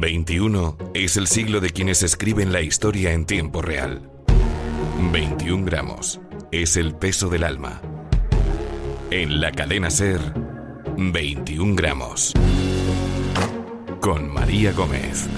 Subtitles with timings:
[0.00, 4.00] 21 es el siglo de quienes escriben la historia en tiempo real.
[5.12, 6.20] 21 gramos
[6.52, 7.80] es el peso del alma.
[9.10, 10.20] En la cadena Ser,
[10.96, 12.32] 21 gramos.
[14.00, 15.28] Con María Gómez.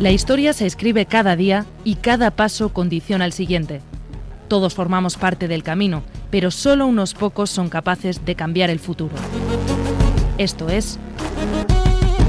[0.00, 3.80] La historia se escribe cada día y cada paso condiciona el siguiente.
[4.46, 9.16] Todos formamos parte del camino, pero solo unos pocos son capaces de cambiar el futuro.
[10.38, 11.00] Esto es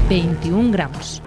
[0.08, 1.22] 21 gramos.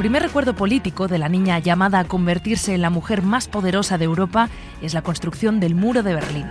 [0.00, 4.06] Primer recuerdo político de la niña llamada a convertirse en la mujer más poderosa de
[4.06, 4.48] Europa
[4.80, 6.46] es la construcción del muro de Berlín.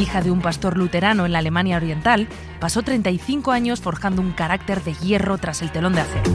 [0.00, 2.26] Hija de un pastor luterano en la Alemania Oriental,
[2.58, 6.28] pasó 35 años forjando un carácter de hierro tras el telón de acero.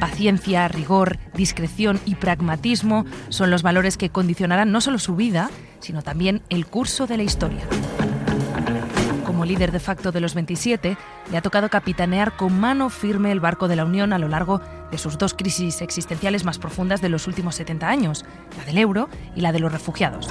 [0.00, 6.00] Paciencia, rigor, discreción y pragmatismo son los valores que condicionarán no solo su vida, sino
[6.00, 7.66] también el curso de la historia
[9.38, 10.96] como líder de facto de los 27,
[11.30, 14.60] le ha tocado capitanear con mano firme el barco de la Unión a lo largo
[14.90, 18.24] de sus dos crisis existenciales más profundas de los últimos 70 años,
[18.56, 20.28] la del euro y la de los refugiados.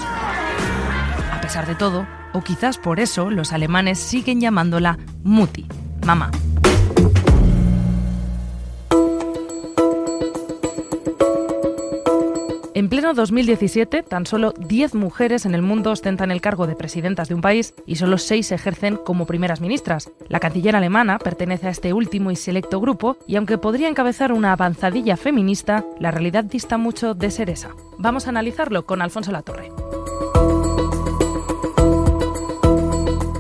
[1.32, 5.66] A pesar de todo, o quizás por eso, los alemanes siguen llamándola Mutti,
[6.06, 6.32] mamá.
[12.78, 17.28] En pleno 2017, tan solo 10 mujeres en el mundo ostentan el cargo de presidentas
[17.28, 20.12] de un país y solo 6 ejercen como primeras ministras.
[20.30, 24.52] La canciller alemana pertenece a este último y selecto grupo y aunque podría encabezar una
[24.52, 27.72] avanzadilla feminista, la realidad dista mucho de ser esa.
[27.98, 29.72] Vamos a analizarlo con Alfonso Latorre.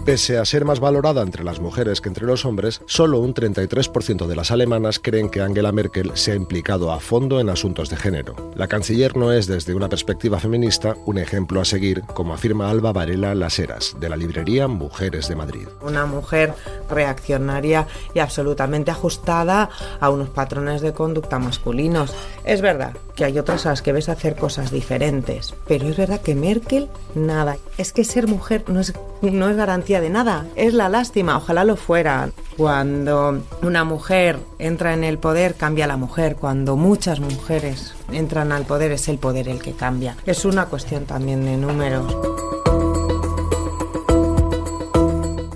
[0.07, 4.25] Pese a ser más valorada entre las mujeres que entre los hombres, solo un 33%
[4.25, 7.97] de las alemanas creen que Angela Merkel se ha implicado a fondo en asuntos de
[7.97, 8.53] género.
[8.55, 12.93] La canciller no es, desde una perspectiva feminista, un ejemplo a seguir, como afirma Alba
[12.93, 15.67] Varela Las Heras, de la librería Mujeres de Madrid.
[15.81, 16.53] Una mujer
[16.89, 19.69] reaccionaria y absolutamente ajustada
[19.99, 22.15] a unos patrones de conducta masculinos.
[22.45, 26.21] Es verdad que hay otras a las que ves hacer cosas diferentes, pero es verdad
[26.21, 27.57] que Merkel, nada.
[27.77, 31.63] Es que ser mujer no es, no es garantía de nada, es la lástima, ojalá
[31.63, 32.29] lo fuera.
[32.55, 36.35] Cuando una mujer entra en el poder, cambia la mujer.
[36.35, 40.17] Cuando muchas mujeres entran al poder, es el poder el que cambia.
[40.25, 42.15] Es una cuestión también de números.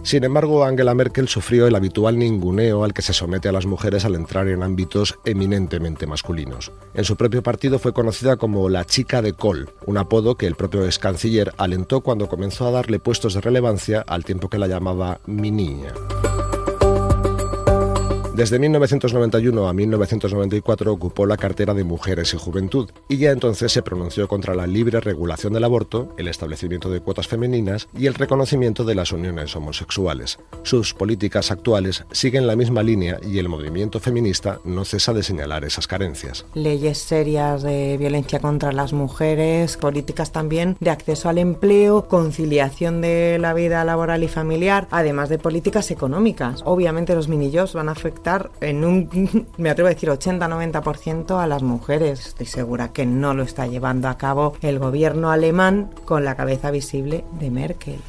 [0.03, 4.03] Sin embargo, Angela Merkel sufrió el habitual ninguneo al que se somete a las mujeres
[4.03, 6.72] al entrar en ámbitos eminentemente masculinos.
[6.94, 10.56] En su propio partido fue conocida como la chica de Kohl, un apodo que el
[10.56, 14.67] propio ex canciller alentó cuando comenzó a darle puestos de relevancia al tiempo que la
[14.67, 15.94] llamaba mi niña.
[18.34, 23.84] Desde 1991 a 1994 ocupó la cartera de Mujeres y Juventud y ya entonces se
[23.84, 28.86] pronunció contra la libre regulación del aborto, el establecimiento de cuotas femeninas y el reconocimiento
[28.86, 30.40] de las uniones homosexuales.
[30.64, 35.66] Sus políticas actuales siguen la misma línea y el movimiento feminista no cesa de señalar
[35.66, 36.46] esas carencias.
[36.53, 43.38] Leyes serias de violencia contra las mujeres, políticas también de acceso al empleo, conciliación de
[43.41, 46.62] la vida laboral y familiar, además de políticas económicas.
[46.64, 48.21] Obviamente los minijobs van a afectar
[48.62, 52.28] en un, me atrevo a decir, 80-90% a las mujeres.
[52.28, 56.72] Estoy segura que no lo está llevando a cabo el gobierno alemán con la cabeza
[56.72, 58.02] visible de Merkel.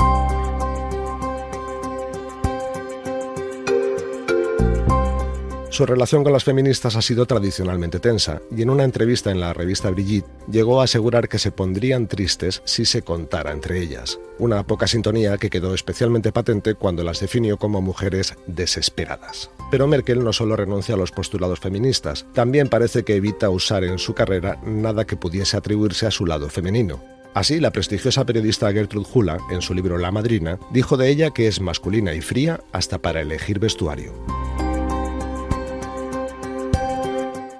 [5.72, 9.54] Su relación con las feministas ha sido tradicionalmente tensa y en una entrevista en la
[9.54, 14.18] revista Brigitte llegó a asegurar que se pondrían tristes si se contara entre ellas.
[14.38, 19.48] Una poca sintonía que quedó especialmente patente cuando las definió como mujeres desesperadas.
[19.70, 23.98] Pero Merkel no solo renuncia a los postulados feministas, también parece que evita usar en
[23.98, 27.02] su carrera nada que pudiese atribuirse a su lado femenino.
[27.32, 31.48] Así, la prestigiosa periodista Gertrude Hula, en su libro La Madrina, dijo de ella que
[31.48, 34.41] es masculina y fría hasta para elegir vestuario.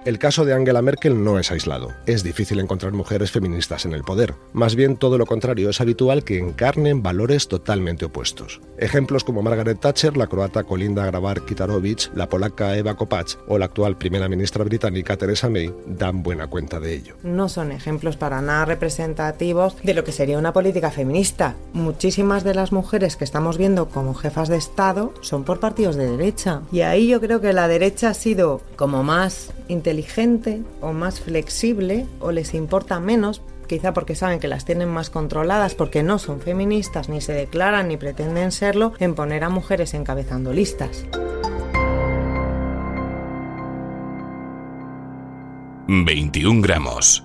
[0.05, 1.93] El caso de Angela Merkel no es aislado.
[2.07, 4.35] Es difícil encontrar mujeres feministas en el poder.
[4.53, 8.61] Más bien todo lo contrario, es habitual que encarnen valores totalmente opuestos.
[8.79, 13.67] Ejemplos como Margaret Thatcher, la croata Kolinda Grabar Kitarovich, la polaca Eva Kopacz o la
[13.67, 17.15] actual primera ministra británica Theresa May dan buena cuenta de ello.
[17.23, 21.55] No son ejemplos para nada representativos de lo que sería una política feminista.
[21.75, 26.11] Muchísimas de las mujeres que estamos viendo como jefas de Estado son por partidos de
[26.11, 26.63] derecha.
[26.73, 29.53] Y ahí yo creo que la derecha ha sido como más
[29.93, 35.11] inteligente o más flexible o les importa menos quizá porque saben que las tienen más
[35.11, 39.95] controladas, porque no son feministas, ni se declaran, ni pretenden serlo, en poner a mujeres
[39.95, 41.07] encabezando listas.
[45.89, 47.23] 21 gramos.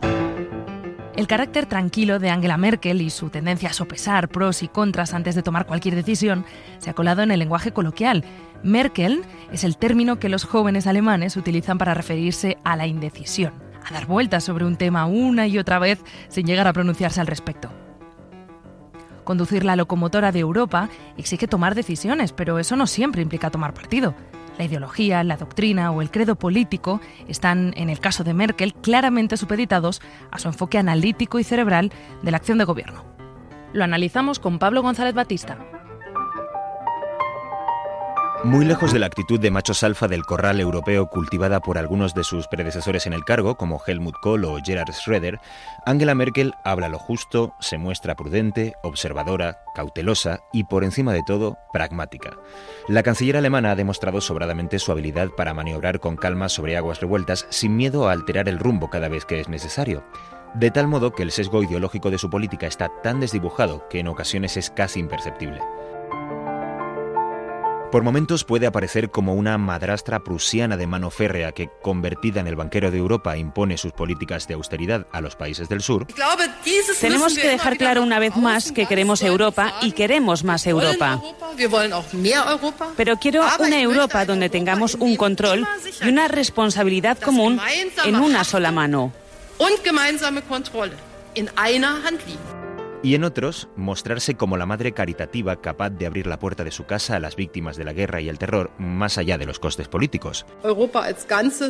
[1.17, 5.33] El carácter tranquilo de Angela Merkel y su tendencia a sopesar pros y contras antes
[5.33, 6.45] de tomar cualquier decisión
[6.77, 8.23] se ha colado en el lenguaje coloquial.
[8.63, 13.54] Merkel es el término que los jóvenes alemanes utilizan para referirse a la indecisión,
[13.86, 17.27] a dar vueltas sobre un tema una y otra vez sin llegar a pronunciarse al
[17.27, 17.69] respecto.
[19.24, 24.15] Conducir la locomotora de Europa exige tomar decisiones, pero eso no siempre implica tomar partido.
[24.57, 29.38] La ideología, la doctrina o el credo político están, en el caso de Merkel, claramente
[29.38, 30.01] supeditados
[30.31, 31.92] a su enfoque analítico y cerebral
[32.24, 33.04] de la acción de gobierno.
[33.74, 35.57] Lo analizamos con Pablo González Batista.
[38.43, 42.23] Muy lejos de la actitud de machos alfa del corral europeo cultivada por algunos de
[42.23, 45.39] sus predecesores en el cargo, como Helmut Kohl o Gerhard Schröder,
[45.87, 51.57] Angela Merkel habla lo justo, se muestra prudente, observadora, cautelosa y, por encima de todo,
[51.73, 52.37] pragmática.
[52.87, 57.47] La canciller alemana ha demostrado sobradamente su habilidad para maniobrar con calma sobre aguas revueltas
[57.49, 60.03] sin miedo a alterar el rumbo cada vez que es necesario.
[60.53, 64.07] De tal modo que el sesgo ideológico de su política está tan desdibujado que en
[64.07, 65.59] ocasiones es casi imperceptible.
[67.91, 72.55] Por momentos puede aparecer como una madrastra prusiana de mano férrea que, convertida en el
[72.55, 76.05] banquero de Europa, impone sus políticas de austeridad a los países del sur.
[76.99, 81.21] Tenemos que dejar claro una vez más que queremos Europa y queremos más Europa.
[82.97, 85.65] Pero quiero una Europa donde tengamos un control
[86.03, 87.59] y una responsabilidad común
[88.03, 89.13] en una sola mano
[93.03, 96.85] y en otros mostrarse como la madre caritativa capaz de abrir la puerta de su
[96.85, 99.88] casa a las víctimas de la guerra y el terror más allá de los costes
[99.88, 100.45] políticos.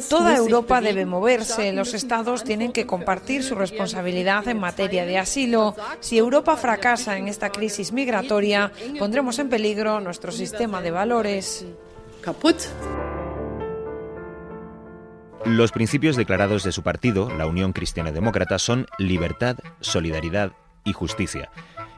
[0.10, 5.76] Toda Europa debe moverse, los estados tienen que compartir su responsabilidad en materia de asilo.
[6.00, 11.66] Si Europa fracasa en esta crisis migratoria, pondremos en peligro nuestro sistema de valores.
[15.46, 20.52] Los principios declarados de su partido, la Unión Cristiana Demócrata, son libertad, solidaridad,
[20.88, 21.52] y justicia.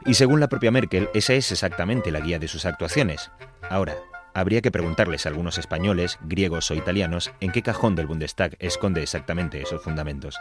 [0.04, 3.30] Y según la propia Merkel, esa es exactamente la guía de sus actuaciones.
[3.68, 3.96] Ahora,
[4.34, 9.02] habría que preguntarles a algunos españoles, griegos o italianos en qué cajón del Bundestag esconde
[9.02, 10.36] exactamente esos fundamentos.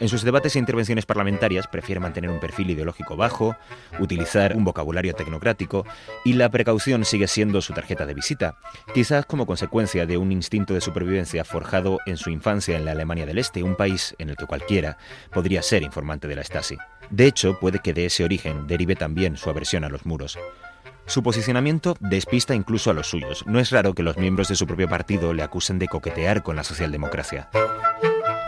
[0.00, 3.56] En sus debates e intervenciones parlamentarias prefiere mantener un perfil ideológico bajo,
[4.00, 5.86] utilizar un vocabulario tecnocrático
[6.24, 8.56] y la precaución sigue siendo su tarjeta de visita,
[8.92, 13.26] quizás como consecuencia de un instinto de supervivencia forjado en su infancia en la Alemania
[13.26, 14.98] del Este, un país en el que cualquiera
[15.32, 16.76] podría ser informante de la Stasi.
[17.10, 20.38] De hecho, puede que de ese origen derive también su aversión a los muros.
[21.06, 23.44] Su posicionamiento despista incluso a los suyos.
[23.46, 26.56] No es raro que los miembros de su propio partido le acusen de coquetear con
[26.56, 27.50] la socialdemocracia.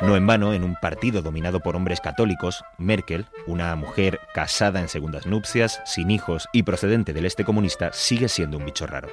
[0.03, 4.89] No en vano, en un partido dominado por hombres católicos, Merkel, una mujer casada en
[4.89, 9.09] segundas nupcias, sin hijos y procedente del este comunista, sigue siendo un bicho raro.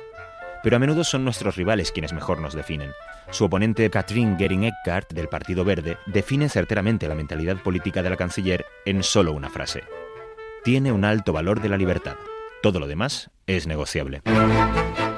[0.63, 2.92] Pero a menudo son nuestros rivales quienes mejor nos definen.
[3.30, 8.65] Su oponente Katrin Gering-Eckardt del Partido Verde define certeramente la mentalidad política de la canciller
[8.86, 9.83] en solo una frase.
[10.63, 12.15] Tiene un alto valor de la libertad.
[12.62, 14.21] Todo lo demás es negociable.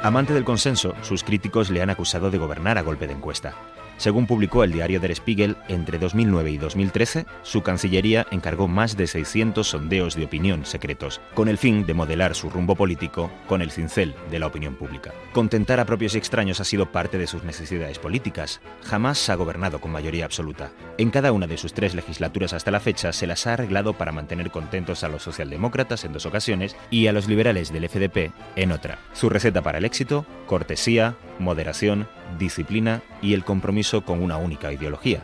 [0.02, 3.54] Amante del consenso, sus críticos le han acusado de gobernar a golpe de encuesta.
[3.98, 9.08] Según publicó el diario Der Spiegel, entre 2009 y 2013, su Cancillería encargó más de
[9.08, 13.72] 600 sondeos de opinión secretos, con el fin de modelar su rumbo político con el
[13.72, 15.14] cincel de la opinión pública.
[15.32, 18.62] Contentar a propios y extraños ha sido parte de sus necesidades políticas.
[18.84, 20.72] Jamás ha gobernado con mayoría absoluta.
[20.98, 24.12] En cada una de sus tres legislaturas hasta la fecha se las ha arreglado para
[24.12, 28.72] mantener contentos a los socialdemócratas en dos ocasiones y a los liberales del FDP en
[28.72, 29.00] otra.
[29.14, 35.22] Su receta para el éxito, cortesía, moderación, disciplina y el compromiso con una única ideología,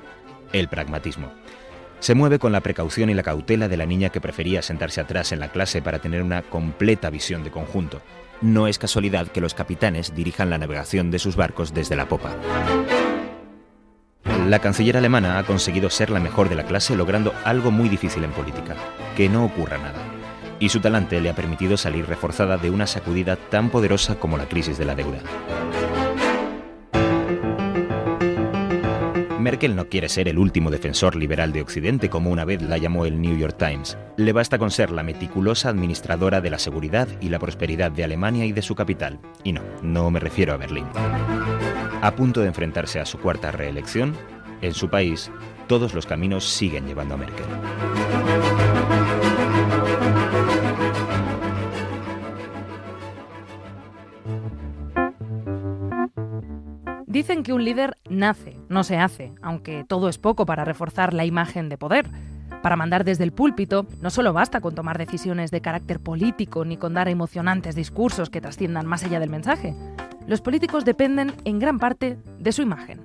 [0.53, 1.32] el pragmatismo.
[2.00, 5.32] Se mueve con la precaución y la cautela de la niña que prefería sentarse atrás
[5.32, 8.01] en la clase para tener una completa visión de conjunto.
[8.41, 12.36] No es casualidad que los capitanes dirijan la navegación de sus barcos desde la popa.
[14.48, 18.24] La canciller alemana ha conseguido ser la mejor de la clase logrando algo muy difícil
[18.24, 18.75] en política,
[19.15, 20.00] que no ocurra nada.
[20.60, 24.46] Y su talante le ha permitido salir reforzada de una sacudida tan poderosa como la
[24.46, 25.20] crisis de la deuda.
[29.41, 33.05] Merkel no quiere ser el último defensor liberal de Occidente, como una vez la llamó
[33.05, 33.98] el New York Times.
[34.17, 38.45] Le basta con ser la meticulosa administradora de la seguridad y la prosperidad de Alemania
[38.45, 39.19] y de su capital.
[39.43, 40.86] Y no, no me refiero a Berlín.
[42.01, 44.15] A punto de enfrentarse a su cuarta reelección,
[44.62, 45.31] en su país,
[45.67, 47.45] todos los caminos siguen llevando a Merkel.
[57.12, 61.25] Dicen que un líder nace, no se hace, aunque todo es poco para reforzar la
[61.25, 62.10] imagen de poder.
[62.63, 66.77] Para mandar desde el púlpito no solo basta con tomar decisiones de carácter político ni
[66.77, 69.75] con dar emocionantes discursos que trasciendan más allá del mensaje.
[70.25, 73.01] Los políticos dependen en gran parte de su imagen.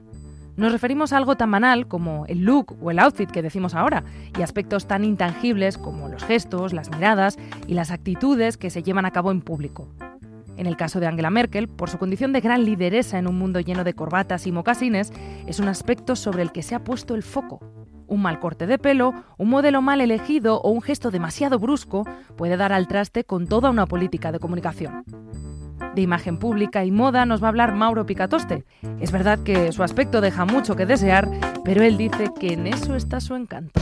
[0.57, 4.05] Nos referimos a algo tan banal como el look o el outfit que decimos ahora,
[4.39, 9.05] y aspectos tan intangibles como los gestos, las miradas y las actitudes que se llevan
[9.05, 9.89] a cabo en público.
[10.57, 13.61] En el caso de Angela Merkel, por su condición de gran lideresa en un mundo
[13.61, 15.13] lleno de corbatas y mocasines,
[15.47, 17.61] es un aspecto sobre el que se ha puesto el foco.
[18.07, 22.05] Un mal corte de pelo, un modelo mal elegido o un gesto demasiado brusco
[22.37, 25.05] puede dar al traste con toda una política de comunicación.
[25.95, 28.65] De imagen pública y moda nos va a hablar Mauro Picatoste.
[29.01, 31.29] Es verdad que su aspecto deja mucho que desear,
[31.65, 33.81] pero él dice que en eso está su encanto.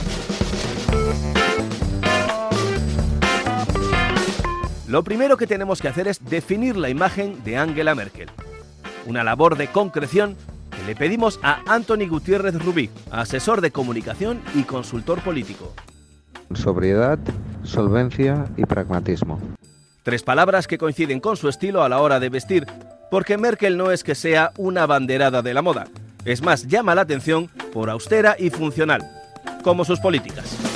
[4.86, 8.28] Lo primero que tenemos que hacer es definir la imagen de Angela Merkel.
[9.06, 10.36] Una labor de concreción
[10.70, 15.72] que le pedimos a Anthony Gutiérrez Rubí, asesor de comunicación y consultor político.
[16.52, 17.18] Sobriedad,
[17.62, 19.40] solvencia y pragmatismo.
[20.02, 22.66] Tres palabras que coinciden con su estilo a la hora de vestir,
[23.10, 25.86] porque Merkel no es que sea una banderada de la moda,
[26.26, 29.02] es más, llama la atención por austera y funcional,
[29.62, 30.73] como sus políticas.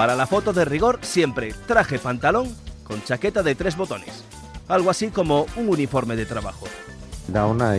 [0.00, 2.48] Para la foto de rigor, siempre traje pantalón
[2.84, 4.24] con chaqueta de tres botones,
[4.66, 6.64] algo así como un uniforme de trabajo.
[7.28, 7.74] Da una,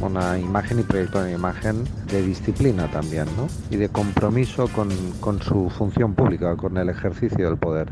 [0.00, 3.48] una imagen y proyecto una imagen de disciplina también, ¿no?
[3.68, 4.88] Y de compromiso con,
[5.20, 7.90] con su función pública, con el ejercicio del poder.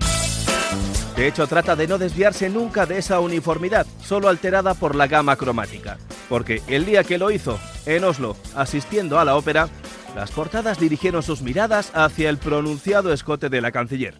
[1.15, 5.37] De hecho, trata de no desviarse nunca de esa uniformidad, solo alterada por la gama
[5.37, 5.99] cromática.
[6.31, 9.69] Porque el día que lo hizo, en Oslo, asistiendo a la ópera,
[10.17, 14.19] las portadas dirigieron sus miradas hacia el pronunciado escote de la canciller.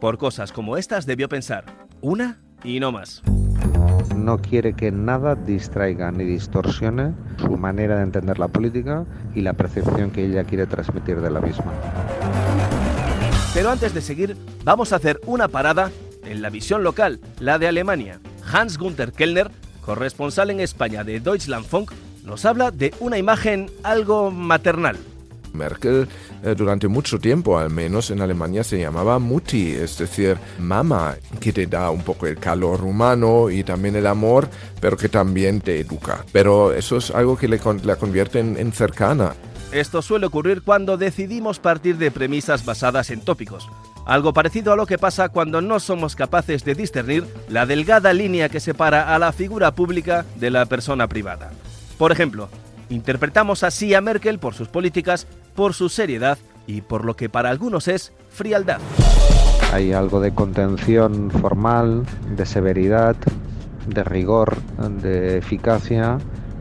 [0.00, 1.66] Por cosas como estas debió pensar,
[2.00, 3.22] una y no más.
[4.16, 9.52] No quiere que nada distraiga ni distorsione su manera de entender la política y la
[9.52, 11.70] percepción que ella quiere transmitir de la misma.
[13.52, 15.90] Pero antes de seguir, vamos a hacer una parada
[16.24, 18.18] en la visión local, la de Alemania.
[18.50, 19.50] Hans Gunther Kellner,
[19.82, 21.92] corresponsal en España de Deutschlandfunk,
[22.28, 24.98] nos habla de una imagen algo maternal.
[25.54, 26.06] Merkel
[26.44, 31.52] eh, durante mucho tiempo, al menos en Alemania, se llamaba Mutti, es decir, mamá, que
[31.52, 34.48] te da un poco el calor humano y también el amor,
[34.80, 36.24] pero que también te educa.
[36.30, 39.34] Pero eso es algo que le la convierte en cercana.
[39.72, 43.68] Esto suele ocurrir cuando decidimos partir de premisas basadas en tópicos.
[44.06, 48.48] Algo parecido a lo que pasa cuando no somos capaces de discernir la delgada línea
[48.48, 51.50] que separa a la figura pública de la persona privada.
[51.98, 52.48] Por ejemplo,
[52.88, 55.26] interpretamos así a Merkel por sus políticas,
[55.56, 58.78] por su seriedad y por lo que para algunos es frialdad.
[59.72, 63.16] Hay algo de contención formal, de severidad,
[63.86, 64.56] de rigor,
[65.02, 66.18] de eficacia,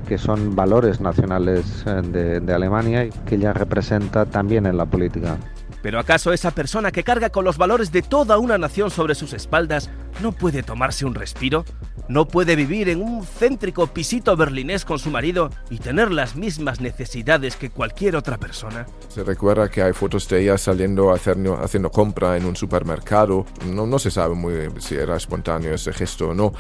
[0.08, 4.86] que son valores nacionales eh, de, de Alemania y que ella representa también en la
[4.86, 5.38] política.
[5.82, 9.34] ¿Pero acaso esa persona que carga con los valores de toda una nación sobre sus
[9.34, 9.90] espaldas
[10.22, 11.66] no puede tomarse un respiro?
[12.10, 16.80] ¿No puede vivir en un céntrico pisito berlinés con su marido y tener las mismas
[16.80, 18.86] necesidades que cualquier otra persona?
[19.10, 23.46] Se recuerda que hay fotos de ella saliendo haciendo, haciendo compra en un supermercado.
[23.66, 26.54] No, no se sabe muy bien si era espontáneo ese gesto o no,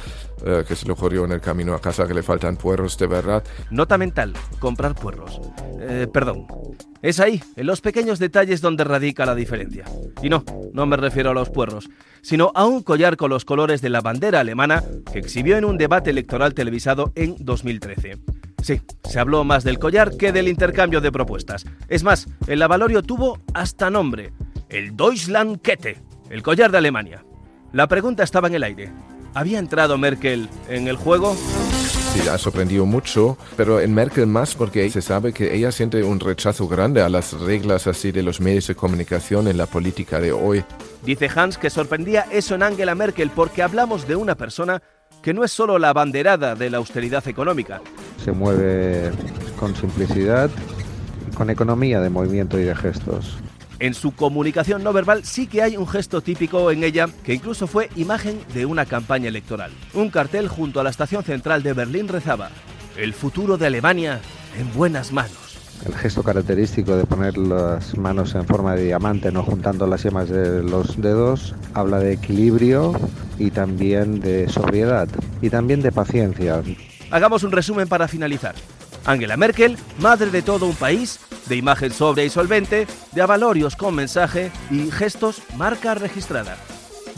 [0.46, 3.08] eh, que se le ocurrió en el camino a casa que le faltan puerros de
[3.08, 3.44] verdad.
[3.72, 5.40] Nota mental, comprar puerros.
[5.80, 6.48] Eh, perdón,
[7.02, 9.86] es ahí, en los pequeños detalles donde radica la diferencia.
[10.22, 11.90] Y no, no me refiero a los puerros,
[12.28, 15.78] sino a un collar con los colores de la bandera alemana que exhibió en un
[15.78, 18.18] debate electoral televisado en 2013.
[18.62, 21.66] Sí, se habló más del collar que del intercambio de propuestas.
[21.88, 24.34] Es más, el avalorio tuvo hasta nombre,
[24.68, 27.24] el Deutschlandkette, el collar de Alemania.
[27.72, 28.90] La pregunta estaba en el aire.
[29.34, 31.34] ¿Había entrado Merkel en el juego?
[32.14, 36.20] Sí, ha sorprendido mucho, pero en Merkel más porque se sabe que ella siente un
[36.20, 40.32] rechazo grande a las reglas así de los medios de comunicación en la política de
[40.32, 40.64] hoy.
[41.04, 44.82] Dice Hans que sorprendía eso en Angela Merkel porque hablamos de una persona
[45.22, 47.82] que no es solo la banderada de la austeridad económica.
[48.24, 49.12] Se mueve
[49.60, 50.50] con simplicidad,
[51.36, 53.38] con economía de movimiento y de gestos.
[53.80, 57.68] En su comunicación no verbal sí que hay un gesto típico en ella que incluso
[57.68, 59.72] fue imagen de una campaña electoral.
[59.94, 62.50] Un cartel junto a la estación central de Berlín rezaba,
[62.96, 64.20] El futuro de Alemania
[64.58, 65.48] en buenas manos.
[65.86, 70.28] El gesto característico de poner las manos en forma de diamante, no juntando las yemas
[70.28, 73.00] de los dedos, habla de equilibrio
[73.38, 75.08] y también de sobriedad
[75.40, 76.64] y también de paciencia.
[77.12, 78.56] Hagamos un resumen para finalizar.
[79.08, 83.96] Angela Merkel, madre de todo un país, de imagen sobria y solvente, de avalorios con
[83.96, 86.58] mensaje y gestos marca registrada.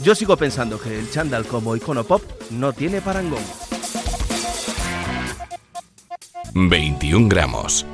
[0.00, 3.42] Yo sigo pensando que el chándal como icono pop no tiene parangón.
[6.54, 7.84] 21 gramos.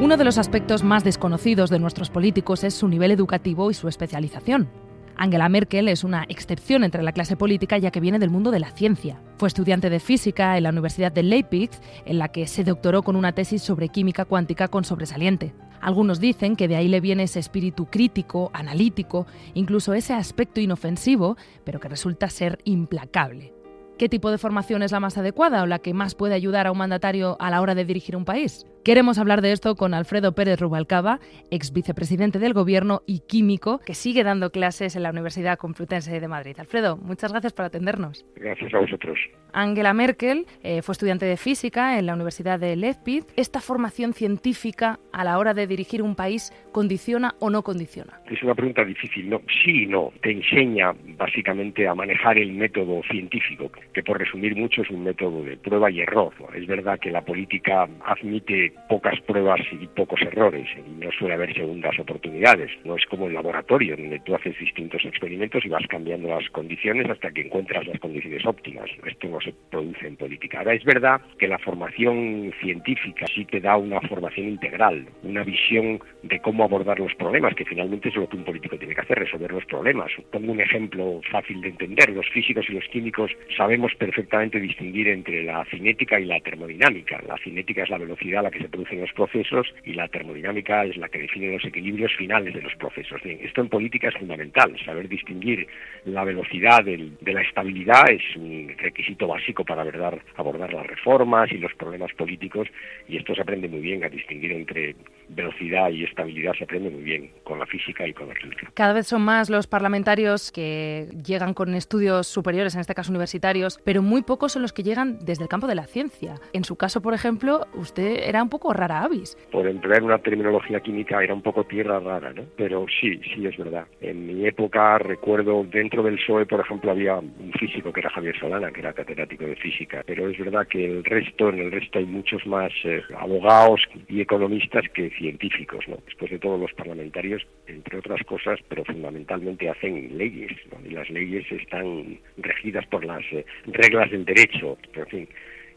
[0.00, 3.88] Uno de los aspectos más desconocidos de nuestros políticos es su nivel educativo y su
[3.88, 4.87] especialización.
[5.18, 8.60] Angela Merkel es una excepción entre la clase política ya que viene del mundo de
[8.60, 9.20] la ciencia.
[9.36, 11.70] Fue estudiante de física en la Universidad de Leipzig,
[12.06, 15.54] en la que se doctoró con una tesis sobre química cuántica con sobresaliente.
[15.80, 21.36] Algunos dicen que de ahí le viene ese espíritu crítico, analítico, incluso ese aspecto inofensivo,
[21.64, 23.52] pero que resulta ser implacable.
[23.98, 26.72] ¿Qué tipo de formación es la más adecuada o la que más puede ayudar a
[26.72, 28.64] un mandatario a la hora de dirigir un país?
[28.84, 31.20] Queremos hablar de esto con Alfredo Pérez Rubalcaba,
[31.50, 36.28] ex vicepresidente del Gobierno y químico, que sigue dando clases en la Universidad Complutense de
[36.28, 36.56] Madrid.
[36.58, 38.24] Alfredo, muchas gracias por atendernos.
[38.36, 39.18] Gracias a vosotros.
[39.52, 43.24] Angela Merkel eh, fue estudiante de física en la Universidad de Leipzig.
[43.36, 48.20] ¿Esta formación científica a la hora de dirigir un país condiciona o no condiciona?
[48.30, 49.28] Es una pregunta difícil.
[49.28, 50.12] No, sí y no.
[50.22, 55.42] Te enseña básicamente a manejar el método científico, que por resumir mucho es un método
[55.42, 56.32] de prueba y error.
[56.54, 60.68] Es verdad que la política admite pocas pruebas y pocos errores
[61.00, 62.70] no suele haber segundas oportunidades.
[62.84, 67.08] No es como el laboratorio donde tú haces distintos experimentos y vas cambiando las condiciones
[67.10, 68.90] hasta que encuentras las condiciones óptimas.
[69.06, 70.58] Esto no se produce en política.
[70.58, 76.00] Ahora es verdad que la formación científica sí te da una formación integral, una visión
[76.22, 79.18] de cómo abordar los problemas, que finalmente es lo que un político tiene que hacer,
[79.18, 80.10] resolver los problemas.
[80.30, 82.10] Pongo un ejemplo fácil de entender.
[82.10, 87.20] Los físicos y los químicos sabemos perfectamente distinguir entre la cinética y la termodinámica.
[87.26, 90.84] La cinética es la velocidad a la que se producen los procesos y la termodinámica
[90.84, 93.20] es la que define los equilibrios finales de los procesos.
[93.22, 95.66] Bien, esto en política es fundamental, saber distinguir
[96.04, 101.58] la velocidad de la estabilidad es un requisito básico para abordar, abordar las reformas y
[101.58, 102.68] los problemas políticos
[103.08, 104.96] y esto se aprende muy bien a distinguir entre
[105.28, 108.70] velocidad y estabilidad se aprende muy bien con la física y con la química.
[108.74, 113.78] Cada vez son más los parlamentarios que llegan con estudios superiores, en este caso universitarios,
[113.84, 116.36] pero muy pocos son los que llegan desde el campo de la ciencia.
[116.52, 119.36] En su caso, por ejemplo, usted era un poco rara avis.
[119.52, 122.44] Por emplear una terminología química era un poco tierra rara, ¿no?
[122.56, 123.86] Pero sí, sí es verdad.
[124.00, 128.38] En mi época recuerdo dentro del PSOE, por ejemplo, había un físico que era Javier
[128.38, 131.98] Solana, que era catedrático de física, pero es verdad que el resto, en el resto
[131.98, 135.98] hay muchos más eh, abogados y economistas que científicos, ¿no?
[136.06, 140.78] Después de todos los parlamentarios, entre otras cosas, pero fundamentalmente hacen leyes, ¿no?
[140.88, 145.28] Y las leyes están regidas por las eh, reglas del derecho, en fin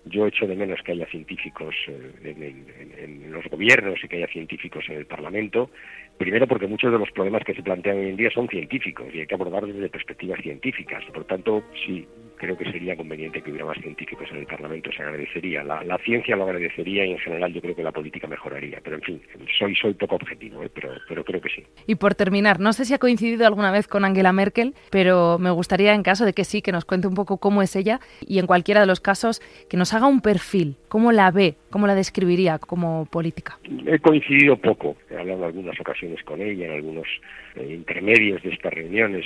[0.06, 4.84] yo echo de menos que haya científicos eh, en, los gobiernos y que haya científicos
[4.90, 5.70] en el Parlamento,
[6.18, 9.20] primero porque muchos de los problemas que se plantean hoy en día son científicos y
[9.20, 11.04] hay que abordarlos desde perspectivas científicas.
[11.14, 12.06] Por tanto, sí,
[12.42, 15.64] creo que sería conveniente que hubiera más científicos en el Parlamento, se agradecería.
[15.64, 18.80] La, ciencia lo agradecería y en general yo creo que la política mejoraría.
[18.84, 19.22] Pero en fin,
[19.60, 20.72] soy, soy poco objetivo, ¿eh?
[20.74, 21.64] pero, pero creo que sí.
[21.86, 25.52] Y por terminar, no sé si ha coincidido alguna vez con Angela Merkel, pero me
[25.52, 28.40] gustaría, en caso de que sí, que nos cuente un poco cómo es ella y
[28.40, 31.94] en cualquiera de los casos que nos haga un perfil, cómo la ve, cómo la
[31.94, 33.60] describiría como política.
[33.86, 37.08] He coincidido poco, he hablado en algunas ocasiones con ella, en algunos
[37.56, 39.26] eh, intermedios de estas reuniones.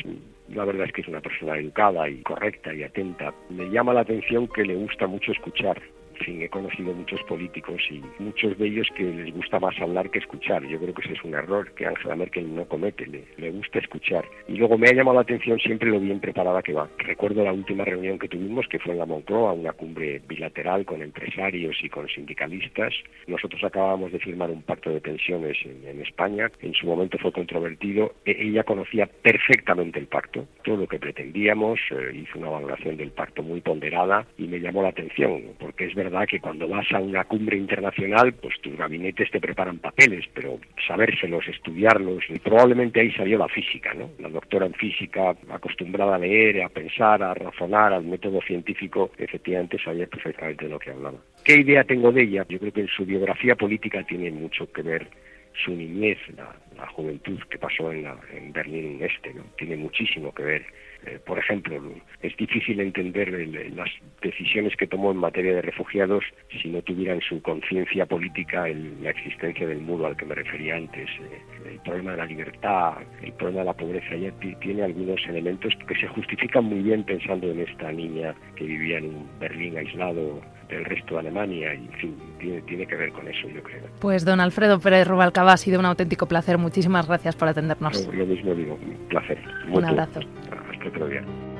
[0.49, 3.33] La verdad es que es una persona educada y correcta y atenta.
[3.49, 5.81] Me llama la atención que le gusta mucho escuchar
[6.17, 10.19] fin, he conocido muchos políticos y muchos de ellos que les gusta más hablar que
[10.19, 10.65] escuchar.
[10.67, 14.25] Yo creo que ese es un error que Angela Merkel no comete, le, gusta escuchar.
[14.47, 16.89] Y luego me ha llamado la atención siempre lo bien preparada que va.
[16.97, 21.01] Recuerdo la última reunión que tuvimos, que fue en la Moncloa, una cumbre bilateral con
[21.01, 22.93] empresarios y con sindicalistas.
[23.27, 26.51] Nosotros acabábamos de firmar un pacto de pensiones en, España.
[26.61, 28.13] En su momento fue controvertido.
[28.25, 33.11] E, ella conocía perfectamente el pacto, todo lo que pretendíamos, eh, hizo una valoración del
[33.11, 36.85] pacto muy ponderada y me llamó la atención, porque es verdad verdad que cuando vas
[36.91, 43.01] a una cumbre internacional, pues tus gabinetes te preparan papeles, pero sabérselos, estudiarlos, y probablemente
[43.01, 44.11] ahí salió la física, ¿no?
[44.19, 49.77] La doctora en física, acostumbrada a leer, a pensar, a razonar, al método científico, efectivamente
[49.83, 51.17] sabía perfectamente de lo que hablaba.
[51.43, 52.45] ¿Qué idea tengo de ella?
[52.47, 55.07] Yo creo que en su biografía política tiene mucho que ver
[55.63, 59.43] su niñez, la, juventud que pasó en, en Berlín Este, ¿no?
[59.57, 60.65] Tiene muchísimo que ver
[61.05, 61.79] eh, por ejemplo,
[62.21, 63.29] es difícil entender
[63.75, 63.89] las
[64.21, 66.23] decisiones que tomó en materia de refugiados
[66.61, 68.67] si no tuvieran su conciencia política
[69.01, 71.07] la existencia del muro al que me refería antes.
[71.09, 75.73] Eh, el problema de la libertad, el problema de la pobreza, ya tiene algunos elementos
[75.87, 80.41] que se justifican muy bien pensando en esta niña que vivía en un Berlín aislado
[80.69, 82.15] del resto de Alemania y en fin,
[82.65, 83.83] tiene, que ver con eso, yo creo.
[83.99, 86.57] Pues don Alfredo Pérez Rubalcaba, ha sido un auténtico placer.
[86.57, 88.07] Muchísimas gracias por atendernos.
[88.11, 89.37] Lo, mismo digo, un placer.
[89.71, 90.21] Un abrazo
[91.07, 91.54] día.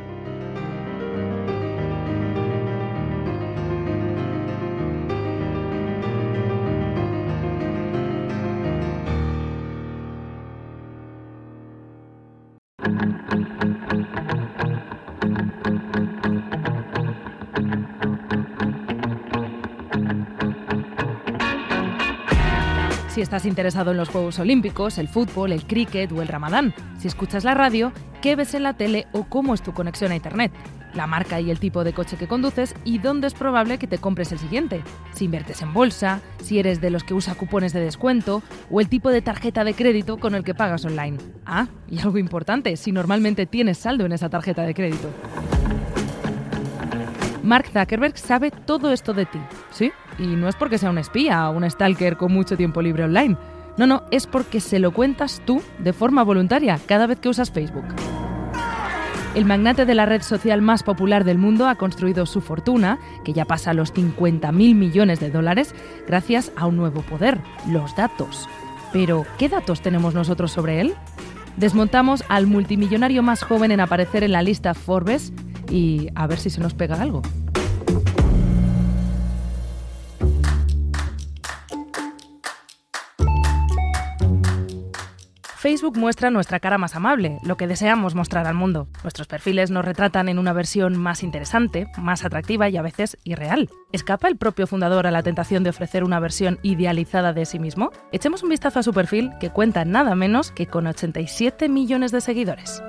[23.15, 27.08] Si estás interesado en los Juegos Olímpicos, el fútbol, el cricket o el ramadán, si
[27.08, 30.51] escuchas la radio, qué ves en la tele o cómo es tu conexión a Internet,
[30.93, 33.99] la marca y el tipo de coche que conduces y dónde es probable que te
[33.99, 37.80] compres el siguiente, si inviertes en bolsa, si eres de los que usa cupones de
[37.80, 41.17] descuento o el tipo de tarjeta de crédito con el que pagas online.
[41.45, 45.10] Ah, y algo importante, si normalmente tienes saldo en esa tarjeta de crédito.
[47.45, 49.91] Mark Zuckerberg sabe todo esto de ti, ¿sí?
[50.17, 53.38] Y no es porque sea un espía o un stalker con mucho tiempo libre online.
[53.77, 57.51] No, no, es porque se lo cuentas tú de forma voluntaria cada vez que usas
[57.51, 57.86] Facebook.
[59.36, 63.34] El magnate de la red social más popular del mundo ha construido su fortuna, que
[63.34, 65.75] ya pasa los 50.000 millones de dólares,
[66.08, 68.49] gracias a un nuevo poder, los datos.
[68.91, 70.95] Pero, ¿qué datos tenemos nosotros sobre él?
[71.58, 75.31] Desmontamos al multimillonario más joven en aparecer en la lista Forbes
[75.69, 77.21] y a ver si se nos pega algo.
[85.65, 88.88] Facebook muestra nuestra cara más amable, lo que deseamos mostrar al mundo.
[89.01, 93.71] Nuestros perfiles nos retratan en una versión más interesante, más atractiva y a veces irreal.
[93.91, 97.89] ¿Escapa el propio fundador a la tentación de ofrecer una versión idealizada de sí mismo?
[98.12, 102.21] Echemos un vistazo a su perfil, que cuenta nada menos que con 87 millones de
[102.21, 102.84] seguidores.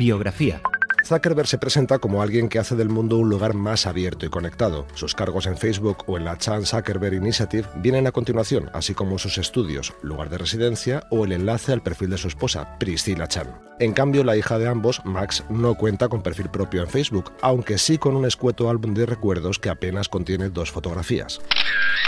[0.00, 0.62] Biografía.
[1.10, 4.86] Zuckerberg se presenta como alguien que hace del mundo un lugar más abierto y conectado.
[4.94, 9.18] Sus cargos en Facebook o en la Chan Zuckerberg Initiative vienen a continuación, así como
[9.18, 13.48] sus estudios, lugar de residencia o el enlace al perfil de su esposa, Priscilla Chan.
[13.80, 17.78] En cambio, la hija de ambos, Max, no cuenta con perfil propio en Facebook, aunque
[17.78, 21.40] sí con un escueto álbum de recuerdos que apenas contiene dos fotografías.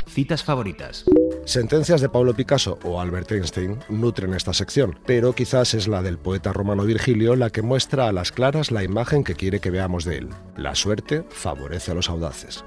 [0.06, 1.04] Citas favoritas.
[1.44, 6.18] Sentencias de Pablo Picasso o Albert Einstein nutren esta sección, pero quizás es la del
[6.18, 8.91] poeta romano Virgilio la que muestra a las claras la imagen
[9.24, 10.28] que quiere que veamos de él.
[10.56, 12.64] La suerte favorece a los audaces.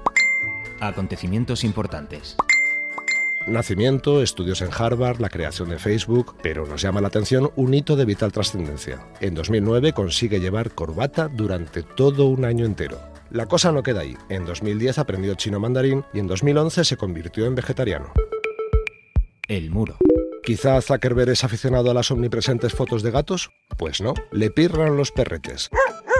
[0.80, 2.36] Acontecimientos importantes.
[3.46, 7.94] Nacimiento, estudios en Harvard, la creación de Facebook, pero nos llama la atención un hito
[7.94, 9.06] de vital trascendencia.
[9.20, 12.98] En 2009 consigue llevar corbata durante todo un año entero.
[13.30, 14.16] La cosa no queda ahí.
[14.28, 18.12] En 2010 aprendió chino mandarín y en 2011 se convirtió en vegetariano.
[19.46, 19.96] El muro.
[20.42, 23.50] ¿Quizá Zuckerberg es aficionado a las omnipresentes fotos de gatos?
[23.76, 25.70] Pues no, le pirran los perretes.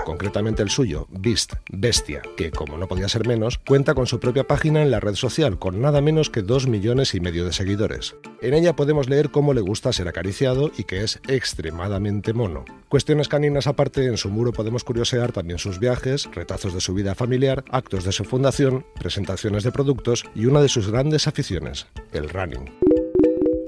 [0.06, 4.46] Concretamente el suyo, Beast, Bestia, que como no podía ser menos, cuenta con su propia
[4.46, 8.14] página en la red social con nada menos que 2 millones y medio de seguidores.
[8.40, 12.64] En ella podemos leer cómo le gusta ser acariciado y que es extremadamente mono.
[12.88, 17.16] Cuestiones caninas aparte, en su muro podemos curiosear también sus viajes, retazos de su vida
[17.16, 22.28] familiar, actos de su fundación, presentaciones de productos y una de sus grandes aficiones, el
[22.28, 22.70] running.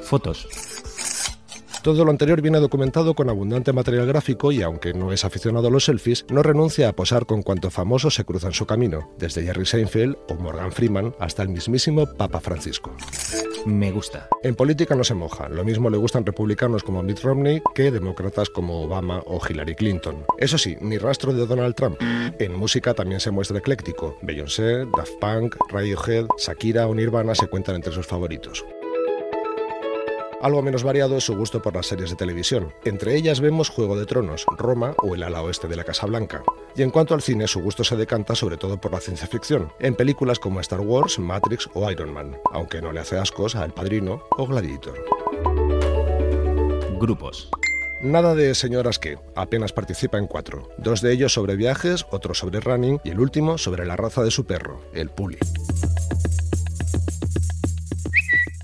[0.04, 0.46] Fotos.
[1.82, 5.70] Todo lo anterior viene documentado con abundante material gráfico y aunque no es aficionado a
[5.70, 9.44] los selfies, no renuncia a posar con cuanto famoso se cruza en su camino, desde
[9.44, 12.94] Jerry Seinfeld o Morgan Freeman hasta el mismísimo Papa Francisco.
[13.64, 14.28] Me gusta.
[14.42, 18.50] En política no se moja, lo mismo le gustan republicanos como Mitt Romney que demócratas
[18.50, 20.24] como Obama o Hillary Clinton.
[20.38, 21.98] Eso sí, ni rastro de Donald Trump.
[22.38, 24.16] En música también se muestra ecléctico.
[24.22, 28.64] Beyoncé, Daft Punk, Radiohead, Shakira o Nirvana se cuentan entre sus favoritos.
[30.40, 32.72] Algo menos variado es su gusto por las series de televisión.
[32.84, 36.44] Entre ellas vemos Juego de Tronos, Roma o El ala oeste de la Casa Blanca.
[36.76, 39.72] Y en cuanto al cine, su gusto se decanta sobre todo por la ciencia ficción,
[39.80, 43.64] en películas como Star Wars, Matrix o Iron Man, aunque no le hace ascos a
[43.64, 45.04] El Padrino o Gladiator.
[47.00, 47.50] Grupos.
[48.00, 50.68] Nada de señoras que, apenas participa en cuatro.
[50.78, 54.30] Dos de ellos sobre viajes, otro sobre running y el último sobre la raza de
[54.30, 55.38] su perro, el Puli.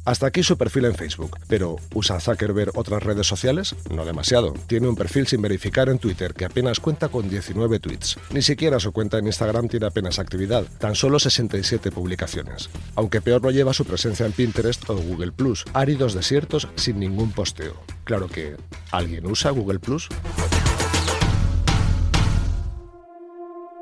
[0.05, 3.75] Hasta aquí su perfil en Facebook, pero ¿usa Zuckerberg otras redes sociales?
[3.91, 4.53] No demasiado.
[4.67, 8.19] Tiene un perfil sin verificar en Twitter que apenas cuenta con 19 tweets.
[8.31, 12.69] Ni siquiera su cuenta en Instagram tiene apenas actividad, tan solo 67 publicaciones.
[12.97, 17.33] Aunque peor lo lleva su presencia en Pinterest o Google Plus, áridos desiertos sin ningún
[17.33, 17.75] posteo.
[18.05, 18.57] Claro que,
[18.91, 20.09] ¿alguien usa Google Plus?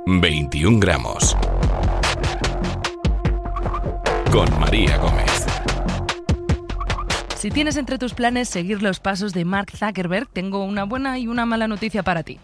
[0.06, 1.36] 21 gramos.
[4.30, 5.41] Con María Gómez.
[7.42, 11.26] Si tienes entre tus planes seguir los pasos de Mark Zuckerberg, tengo una buena y
[11.26, 12.38] una mala noticia para ti.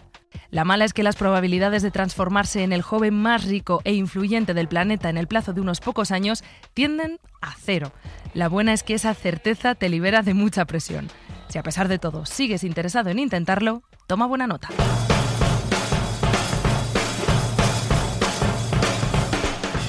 [0.51, 4.53] La mala es que las probabilidades de transformarse en el joven más rico e influyente
[4.53, 7.93] del planeta en el plazo de unos pocos años tienden a cero.
[8.33, 11.07] La buena es que esa certeza te libera de mucha presión.
[11.47, 14.67] Si a pesar de todo sigues interesado en intentarlo, toma buena nota.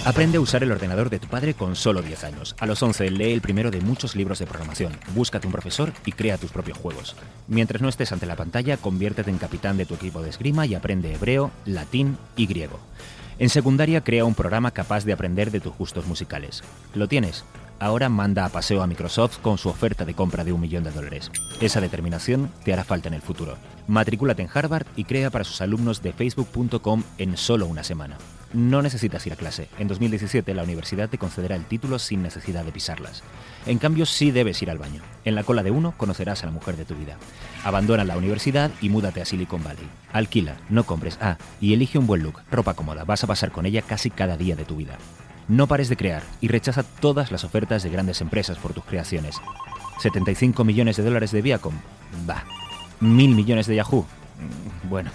[0.03, 2.57] Aprende a usar el ordenador de tu padre con solo 10 años.
[2.59, 4.95] A los 11 lee el primero de muchos libros de programación.
[5.15, 7.15] Búscate un profesor y crea tus propios juegos.
[7.49, 10.75] Mientras no estés ante la pantalla, conviértete en capitán de tu equipo de esgrima y
[10.75, 12.81] aprende hebreo, latín y griego.
[13.39, 16.63] En secundaria crea un programa capaz de aprender de tus gustos musicales.
[16.95, 17.45] ¿Lo tienes?
[17.79, 20.93] Ahora manda a paseo a Microsoft con su oferta de compra de un millón de
[20.93, 21.31] dólares.
[21.61, 23.59] Esa determinación te hará falta en el futuro.
[23.87, 28.17] Matrículate en Harvard y crea para sus alumnos de facebook.com en solo una semana.
[28.53, 29.69] No necesitas ir a clase.
[29.79, 33.23] En 2017 la universidad te concederá el título sin necesidad de pisarlas.
[33.67, 35.03] En cambio sí debes ir al baño.
[35.25, 37.17] En la cola de uno conocerás a la mujer de tu vida.
[37.63, 39.89] Abandona la universidad y múdate a Silicon Valley.
[40.13, 41.17] Alquila, no compres.
[41.21, 43.05] Ah, y elige un buen look, ropa cómoda.
[43.05, 44.99] Vas a pasar con ella casi cada día de tu vida.
[45.47, 49.37] No pares de crear y rechaza todas las ofertas de grandes empresas por tus creaciones.
[50.01, 51.75] 75 millones de dólares de Viacom.
[52.29, 52.45] Va.
[52.99, 54.07] ¿Mil millones de Yahoo?
[54.89, 55.11] Bueno,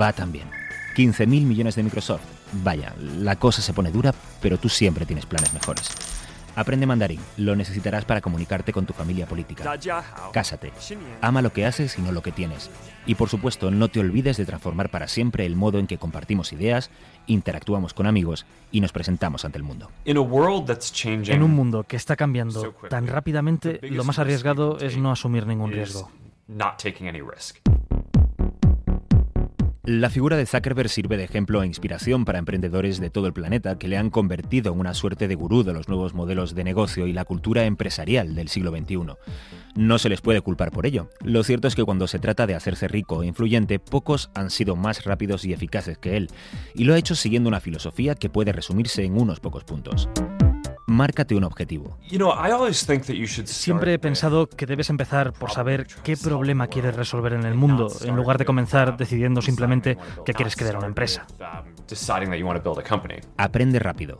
[0.00, 0.48] va también.
[0.96, 2.39] 15 mil millones de Microsoft.
[2.52, 5.90] Vaya, la cosa se pone dura, pero tú siempre tienes planes mejores.
[6.56, 9.64] Aprende mandarín, lo necesitarás para comunicarte con tu familia política.
[10.32, 10.72] Cásate,
[11.20, 12.70] ama lo que haces y no lo que tienes.
[13.06, 16.52] Y por supuesto, no te olvides de transformar para siempre el modo en que compartimos
[16.52, 16.90] ideas,
[17.26, 19.90] interactuamos con amigos y nos presentamos ante el mundo.
[21.34, 25.70] En un mundo que está cambiando tan rápidamente, lo más arriesgado es no asumir ningún
[25.70, 26.10] riesgo.
[29.82, 33.78] La figura de Zuckerberg sirve de ejemplo e inspiración para emprendedores de todo el planeta
[33.78, 37.06] que le han convertido en una suerte de gurú de los nuevos modelos de negocio
[37.06, 39.14] y la cultura empresarial del siglo XXI.
[39.76, 41.08] No se les puede culpar por ello.
[41.24, 44.76] Lo cierto es que cuando se trata de hacerse rico e influyente, pocos han sido
[44.76, 46.28] más rápidos y eficaces que él,
[46.74, 50.10] y lo ha hecho siguiendo una filosofía que puede resumirse en unos pocos puntos.
[50.90, 51.96] Márcate un objetivo.
[53.46, 57.88] Siempre he pensado que debes empezar por saber qué problema quieres resolver en el mundo,
[58.02, 61.28] en lugar de comenzar decidiendo simplemente que quieres crear una empresa.
[63.36, 64.18] Aprende rápido.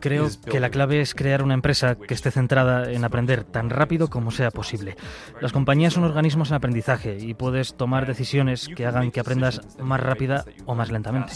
[0.00, 4.08] Creo que la clave es crear una empresa que esté centrada en aprender tan rápido
[4.08, 4.96] como sea posible.
[5.40, 10.00] Las compañías son organismos en aprendizaje y puedes tomar decisiones que hagan que aprendas más
[10.00, 11.32] rápida o más lentamente.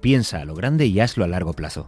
[0.00, 1.86] Piensa a lo grande y hazlo a largo plazo.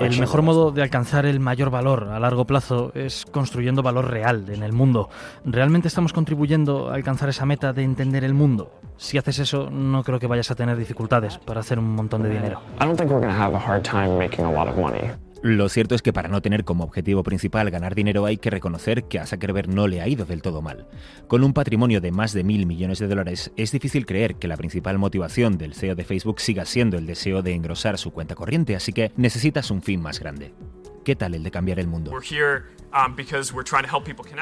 [0.00, 4.46] El mejor modo de alcanzar el mayor valor a largo plazo es construyendo valor real
[4.48, 5.08] en el mundo.
[5.44, 8.72] ¿Realmente estamos contribuyendo a alcanzar esa meta de entender el mundo?
[8.96, 12.30] Si haces eso, no creo que vayas a tener dificultades para hacer un montón de
[12.30, 12.60] dinero.
[15.42, 19.04] Lo cierto es que para no tener como objetivo principal ganar dinero hay que reconocer
[19.04, 20.86] que a Zuckerberg no le ha ido del todo mal.
[21.28, 24.58] Con un patrimonio de más de mil millones de dólares, es difícil creer que la
[24.58, 28.76] principal motivación del CEO de Facebook siga siendo el deseo de engrosar su cuenta corriente,
[28.76, 30.52] así que necesitas un fin más grande.
[31.04, 32.12] ¿Qué tal el de cambiar el mundo?
[32.92, 33.14] Um,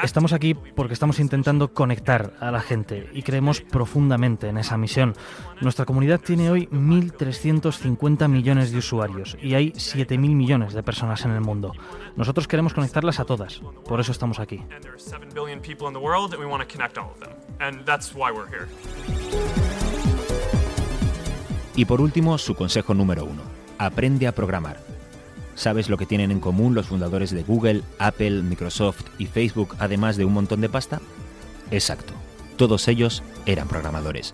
[0.03, 5.13] estamos aquí porque estamos intentando conectar a la gente y creemos profundamente en esa misión.
[5.61, 11.31] Nuestra comunidad tiene hoy 1.350 millones de usuarios y hay 7.000 millones de personas en
[11.31, 11.73] el mundo.
[12.15, 14.63] Nosotros queremos conectarlas a todas, por eso estamos aquí.
[21.75, 23.43] Y por último, su consejo número uno.
[23.77, 24.98] Aprende a programar.
[25.59, 30.15] ¿Sabes lo que tienen en común los fundadores de Google, Apple, Microsoft y Facebook, además
[30.15, 31.01] de un montón de pasta?
[31.69, 32.13] Exacto,
[32.55, 34.33] todos ellos eran programadores.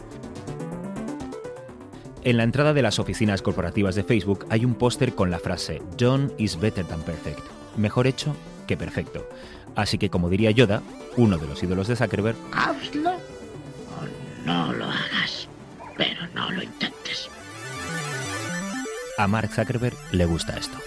[2.23, 5.81] En la entrada de las oficinas corporativas de Facebook hay un póster con la frase
[5.97, 7.41] Done is better than perfect,
[7.75, 8.35] mejor hecho
[8.67, 9.27] que perfecto.
[9.75, 10.83] Así que como diría Yoda,
[11.17, 15.49] uno de los ídolos de Zuckerberg, hazlo o no lo hagas,
[15.97, 17.29] pero no lo intentes.
[19.17, 20.77] A Mark Zuckerberg le gusta esto.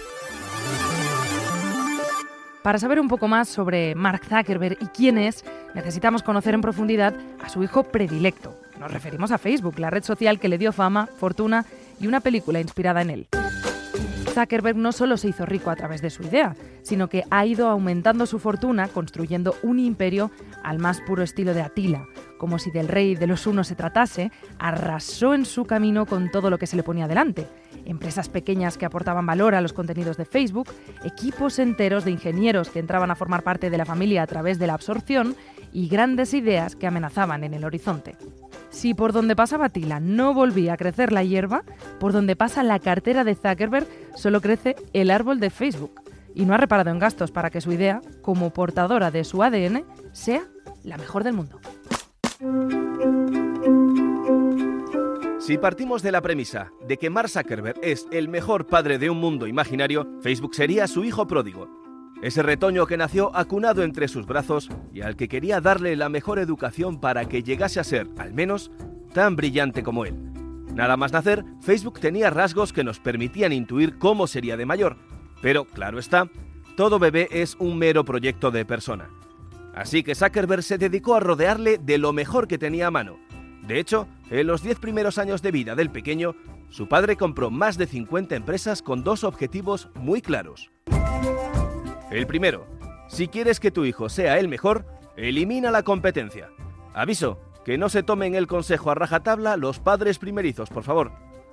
[2.69, 7.15] Para saber un poco más sobre Mark Zuckerberg y quién es, necesitamos conocer en profundidad
[7.43, 8.55] a su hijo predilecto.
[8.79, 11.65] Nos referimos a Facebook, la red social que le dio fama, fortuna
[11.99, 13.27] y una película inspirada en él.
[14.35, 17.69] Zuckerberg no solo se hizo rico a través de su idea, sino que ha ido
[17.69, 20.29] aumentando su fortuna construyendo un imperio
[20.61, 22.05] al más puro estilo de Atila.
[22.39, 26.49] Como si del rey de los unos se tratase, arrasó en su camino con todo
[26.49, 27.47] lo que se le ponía delante
[27.89, 30.69] empresas pequeñas que aportaban valor a los contenidos de Facebook,
[31.03, 34.67] equipos enteros de ingenieros que entraban a formar parte de la familia a través de
[34.67, 35.35] la absorción
[35.73, 38.15] y grandes ideas que amenazaban en el horizonte.
[38.69, 41.63] Si por donde pasaba Tila no volvía a crecer la hierba,
[41.99, 46.01] por donde pasa la cartera de Zuckerberg solo crece el árbol de Facebook.
[46.35, 49.83] Y no ha reparado en gastos para que su idea, como portadora de su ADN,
[50.11, 50.43] sea
[50.83, 51.59] la mejor del mundo.
[55.39, 59.19] Si partimos de la premisa de que Mark Zuckerberg es el mejor padre de un
[59.19, 61.67] mundo imaginario, Facebook sería su hijo pródigo.
[62.21, 66.39] Ese retoño que nació acunado entre sus brazos y al que quería darle la mejor
[66.39, 68.71] educación para que llegase a ser, al menos,
[69.13, 70.15] tan brillante como él.
[70.73, 74.95] Nada más nacer, Facebook tenía rasgos que nos permitían intuir cómo sería de mayor.
[75.41, 76.29] Pero, claro está,
[76.77, 79.09] todo bebé es un mero proyecto de persona.
[79.73, 83.19] Así que Zuckerberg se dedicó a rodearle de lo mejor que tenía a mano
[83.65, 86.35] De hecho, en los 10 primeros años de vida del pequeño,
[86.69, 90.71] su padre compró más de 50 empresas con dos objetivos muy claros.
[92.11, 92.67] El primero,
[93.07, 96.49] si quieres que tu hijo sea el mejor, elimina la competencia.
[96.93, 101.11] Aviso, que no se tomen el consejo a rajatabla los padres primerizos, por favor.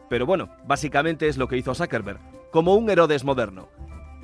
[0.08, 3.68] Pero bueno, básicamente es lo que hizo Zuckerberg, como un Herodes moderno.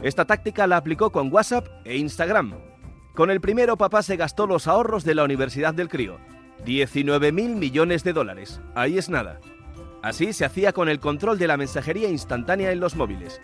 [0.03, 2.72] Esta táctica la aplicó con WhatsApp e Instagram.
[3.15, 6.19] Con el primero papá se gastó los ahorros de la Universidad del Crío,
[6.65, 8.61] 19 mil millones de dólares.
[8.75, 9.39] Ahí es nada.
[10.03, 13.41] Así se hacía con el control de la mensajería instantánea en los móviles.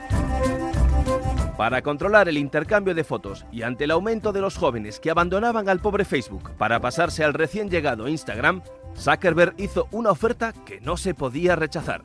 [1.59, 5.69] Para controlar el intercambio de fotos y ante el aumento de los jóvenes que abandonaban
[5.69, 8.63] al pobre Facebook para pasarse al recién llegado Instagram,
[8.97, 12.05] Zuckerberg hizo una oferta que no se podía rechazar.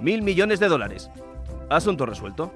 [0.00, 1.10] Mil millones de dólares.
[1.70, 2.52] Asunto resuelto.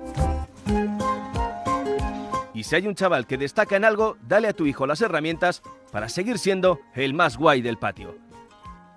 [2.59, 5.62] Y si hay un chaval que destaca en algo, dale a tu hijo las herramientas
[5.92, 8.16] para seguir siendo el más guay del patio.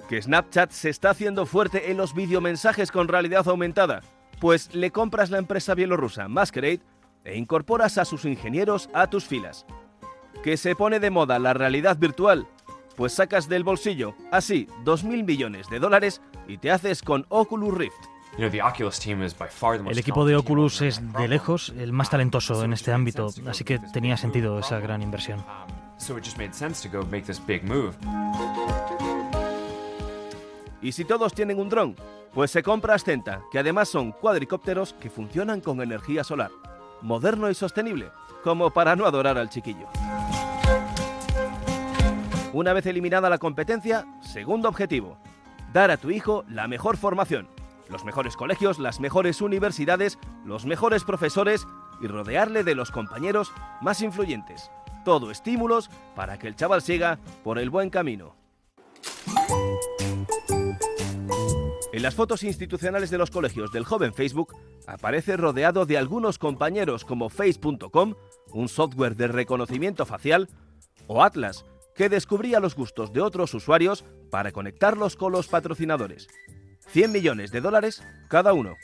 [0.10, 4.02] Que Snapchat se está haciendo fuerte en los videomensajes con realidad aumentada,
[4.40, 6.82] pues le compras la empresa bielorrusa Masquerade
[7.24, 9.68] e incorporas a sus ingenieros a tus filas.
[10.44, 12.48] ¿Que se pone de moda la realidad virtual?
[12.96, 18.11] Pues sacas del bolsillo, así, 2.000 millones de dólares y te haces con Oculus Rift.
[18.38, 23.80] El equipo de Oculus es de lejos el más talentoso en este ámbito, así que
[23.80, 25.44] tenía sentido esa gran inversión.
[30.82, 31.96] Y si todos tienen un dron,
[32.34, 36.52] pues se compra Ascenta, que además son cuadricópteros que funcionan con energía solar
[37.02, 38.12] moderno y sostenible,
[38.44, 39.88] como para no adorar al chiquillo.
[42.54, 45.18] Una vez eliminada la competencia, segundo objetivo,
[45.74, 47.48] dar a tu hijo la mejor formación,
[47.92, 51.68] los mejores colegios, las mejores universidades, los mejores profesores
[52.02, 53.52] y rodearle de los compañeros
[53.82, 54.72] más influyentes.
[55.06, 58.36] Todo estímulos para que el chaval siga por el buen camino.
[61.94, 64.56] En las fotos institucionales de los colegios del joven Facebook
[64.88, 68.16] aparece rodeado de algunos compañeros como Face.com,
[68.54, 70.48] un software de reconocimiento facial,
[71.08, 76.30] o Atlas, que descubría los gustos de otros usuarios para conectarlos con los patrocinadores.
[76.92, 78.78] 100 millones de dólares cada uno.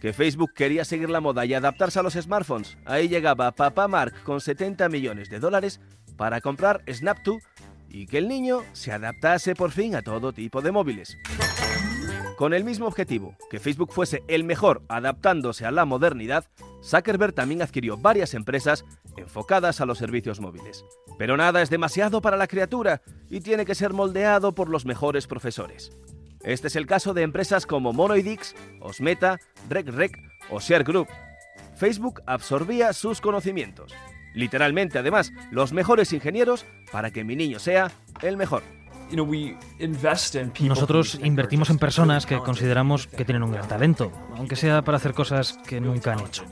[0.00, 2.78] Que Facebook quería seguir la moda y adaptarse a los smartphones.
[2.86, 5.80] Ahí llegaba Papá Mark con 70 millones de dólares
[6.16, 7.40] para comprar Snap2
[7.90, 11.18] y que el niño se adaptase por fin a todo tipo de móviles.
[12.36, 16.46] Con el mismo objetivo, que Facebook fuese el mejor adaptándose a la modernidad,
[16.82, 18.86] Zuckerberg también adquirió varias empresas
[19.18, 20.82] enfocadas a los servicios móviles.
[21.18, 25.26] Pero nada es demasiado para la criatura y tiene que ser moldeado por los mejores
[25.26, 25.92] profesores.
[26.42, 30.16] Este es el caso de empresas como Monoidix, Osmeta, RecRec
[30.50, 31.08] o Share Group.
[31.76, 33.94] Facebook absorbía sus conocimientos.
[34.34, 37.90] Literalmente, además, los mejores ingenieros para que mi niño sea
[38.22, 38.62] el mejor.
[40.60, 45.14] Nosotros invertimos en personas que consideramos que tienen un gran talento, aunque sea para hacer
[45.14, 46.44] cosas que nunca han hecho.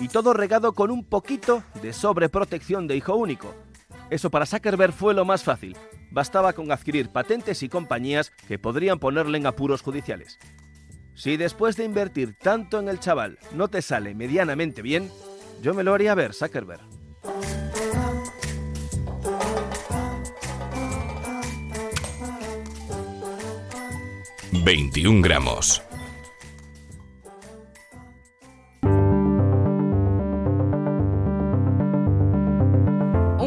[0.00, 3.54] Y todo regado con un poquito de sobreprotección de hijo único.
[4.14, 5.76] Eso para Zuckerberg fue lo más fácil.
[6.12, 10.38] Bastaba con adquirir patentes y compañías que podrían ponerle en apuros judiciales.
[11.14, 15.10] Si después de invertir tanto en el chaval no te sale medianamente bien,
[15.62, 16.82] yo me lo haría ver, Zuckerberg.
[24.64, 25.82] 21 gramos.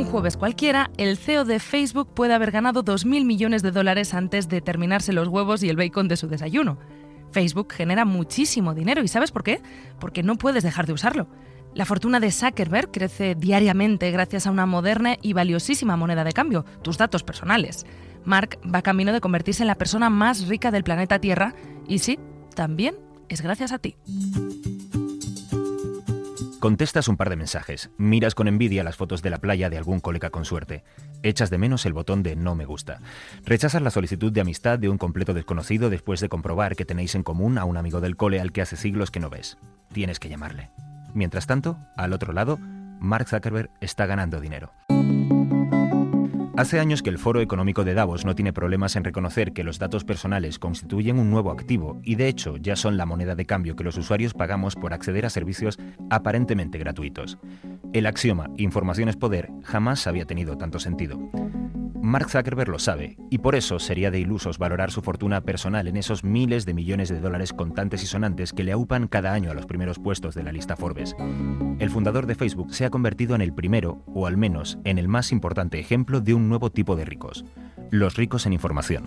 [0.07, 4.61] Jueves cualquiera, el CEO de Facebook puede haber ganado 2.000 millones de dólares antes de
[4.61, 6.77] terminarse los huevos y el bacon de su desayuno.
[7.31, 9.61] Facebook genera muchísimo dinero y ¿sabes por qué?
[9.99, 11.27] Porque no puedes dejar de usarlo.
[11.73, 16.63] La fortuna de Zuckerberg crece diariamente gracias a una moderna y valiosísima moneda de cambio,
[16.81, 17.85] tus datos personales.
[18.23, 21.53] Mark va camino de convertirse en la persona más rica del planeta Tierra
[21.87, 22.17] y sí,
[22.55, 22.95] también
[23.29, 23.95] es gracias a ti.
[26.67, 30.01] Contestas un par de mensajes, miras con envidia las fotos de la playa de algún
[30.01, 30.83] colega con suerte,
[31.23, 32.99] echas de menos el botón de no me gusta,
[33.45, 37.23] rechazas la solicitud de amistad de un completo desconocido después de comprobar que tenéis en
[37.23, 39.57] común a un amigo del cole al que hace siglos que no ves.
[39.93, 40.69] Tienes que llamarle.
[41.13, 42.57] Mientras tanto, al otro lado,
[42.99, 44.73] Mark Zuckerberg está ganando dinero.
[46.57, 49.77] Hace años que el Foro Económico de Davos no tiene problemas en reconocer que los
[49.77, 53.75] datos personales constituyen un nuevo activo y de hecho ya son la moneda de cambio
[53.75, 55.77] que los usuarios pagamos por acceder a servicios
[56.09, 57.37] aparentemente gratuitos.
[57.93, 61.19] El axioma información es poder jamás había tenido tanto sentido.
[62.07, 65.97] Mark Zuckerberg lo sabe, y por eso sería de ilusos valorar su fortuna personal en
[65.97, 69.53] esos miles de millones de dólares contantes y sonantes que le aupan cada año a
[69.53, 71.17] los primeros puestos de la lista Forbes.
[71.79, 75.09] El fundador de Facebook se ha convertido en el primero, o al menos en el
[75.09, 77.43] más importante ejemplo de un nuevo tipo de ricos,
[77.91, 79.03] los ricos en información.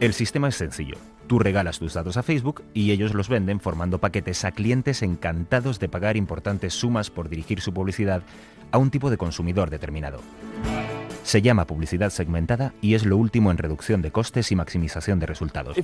[0.00, 0.96] El sistema es sencillo.
[1.26, 5.80] Tú regalas tus datos a Facebook y ellos los venden formando paquetes a clientes encantados
[5.80, 8.22] de pagar importantes sumas por dirigir su publicidad
[8.72, 10.20] a un tipo de consumidor determinado.
[11.26, 15.26] Se llama publicidad segmentada y es lo último en reducción de costes y maximización de
[15.26, 15.76] resultados.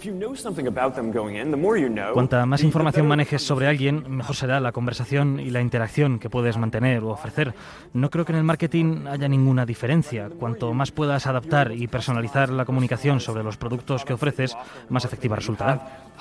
[2.14, 6.58] Cuanta más información manejes sobre alguien, mejor será la conversación y la interacción que puedes
[6.58, 7.54] mantener o ofrecer.
[7.92, 10.28] No creo que en el marketing haya ninguna diferencia.
[10.28, 14.56] Cuanto más puedas adaptar y personalizar la comunicación sobre los productos que ofreces,
[14.90, 16.11] más efectiva resultará.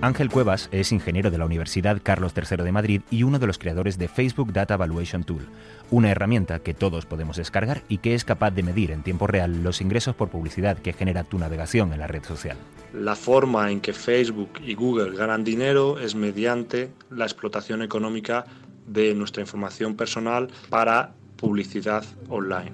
[0.00, 3.58] Ángel Cuevas es ingeniero de la Universidad Carlos III de Madrid y uno de los
[3.58, 5.48] creadores de Facebook Data Evaluation Tool,
[5.90, 9.64] una herramienta que todos podemos descargar y que es capaz de medir en tiempo real
[9.64, 12.56] los ingresos por publicidad que genera tu navegación en la red social.
[12.92, 18.44] La forma en que Facebook y Google ganan dinero es mediante la explotación económica
[18.86, 22.72] de nuestra información personal para publicidad online.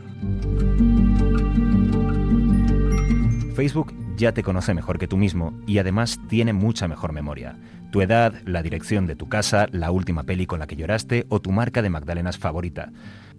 [3.55, 7.57] Facebook ya te conoce mejor que tú mismo y además tiene mucha mejor memoria.
[7.91, 11.41] Tu edad, la dirección de tu casa, la última peli con la que lloraste o
[11.41, 12.91] tu marca de magdalenas favorita.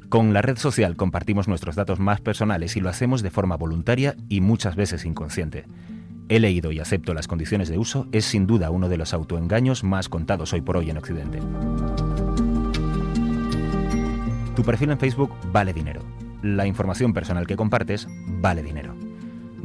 [0.09, 4.15] Con la red social compartimos nuestros datos más personales y lo hacemos de forma voluntaria
[4.29, 5.65] y muchas veces inconsciente.
[6.29, 9.83] He leído y acepto las condiciones de uso es sin duda uno de los autoengaños
[9.83, 11.39] más contados hoy por hoy en Occidente.
[14.55, 16.01] Tu perfil en Facebook vale dinero.
[16.43, 18.07] La información personal que compartes
[18.39, 19.02] vale dinero.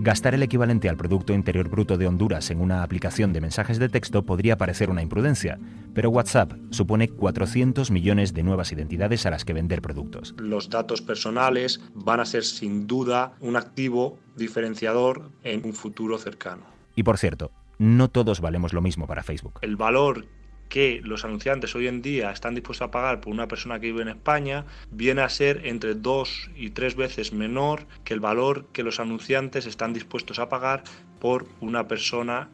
[0.01, 3.89] Gastar el equivalente al Producto Interior Bruto de Honduras en una aplicación de mensajes de
[3.89, 5.59] texto podría parecer una imprudencia,
[5.93, 10.37] pero WhatsApp supone 400 millones de nuevas identidades a las que vender productos.
[10.39, 16.63] Los datos personales van a ser sin duda un activo diferenciador en un futuro cercano.
[16.95, 19.59] Y por cierto, no todos valemos lo mismo para Facebook.
[19.63, 20.27] El valor
[20.69, 24.03] que los anunciantes hoy en día están dispuestos a pagar por una persona que vive
[24.03, 28.83] en España viene a ser entre dos y tres veces menor que el valor que
[28.83, 30.85] los anunciantes están dispuestos a pagar
[31.21, 32.49] por una persona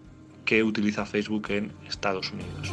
[0.44, 2.72] que utiliza Facebook en Estados Unidos.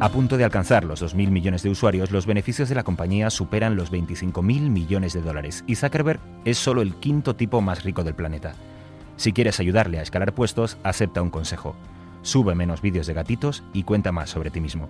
[0.00, 3.74] A punto de alcanzar los 2.000 millones de usuarios, los beneficios de la compañía superan
[3.74, 8.14] los 25.000 millones de dólares y Zuckerberg es solo el quinto tipo más rico del
[8.14, 8.54] planeta.
[9.16, 11.76] Si quieres ayudarle a escalar puestos, acepta un consejo.
[12.22, 14.88] Sube menos vídeos de gatitos y cuenta más sobre ti mismo.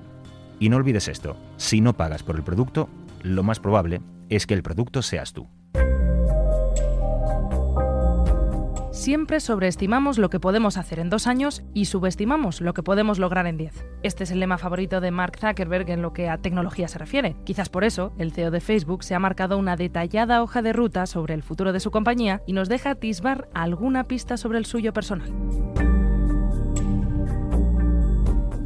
[0.58, 2.88] Y no olvides esto, si no pagas por el producto,
[3.22, 5.48] lo más probable es que el producto seas tú.
[8.94, 13.44] Siempre sobreestimamos lo que podemos hacer en dos años y subestimamos lo que podemos lograr
[13.48, 13.84] en diez.
[14.04, 17.34] Este es el lema favorito de Mark Zuckerberg en lo que a tecnología se refiere.
[17.42, 21.06] Quizás por eso, el CEO de Facebook se ha marcado una detallada hoja de ruta
[21.06, 24.92] sobre el futuro de su compañía y nos deja atisbar alguna pista sobre el suyo
[24.92, 25.32] personal.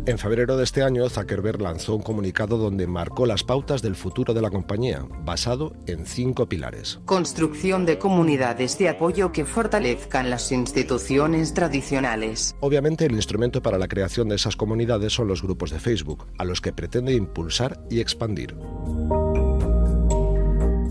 [0.09, 4.32] En febrero de este año, Zuckerberg lanzó un comunicado donde marcó las pautas del futuro
[4.32, 6.98] de la compañía, basado en cinco pilares.
[7.04, 12.56] Construcción de comunidades de apoyo que fortalezcan las instituciones tradicionales.
[12.61, 16.46] Obviamente, el instrumento para la creación de esas comunidades son los grupos de Facebook, a
[16.46, 18.56] los que pretende impulsar y expandir.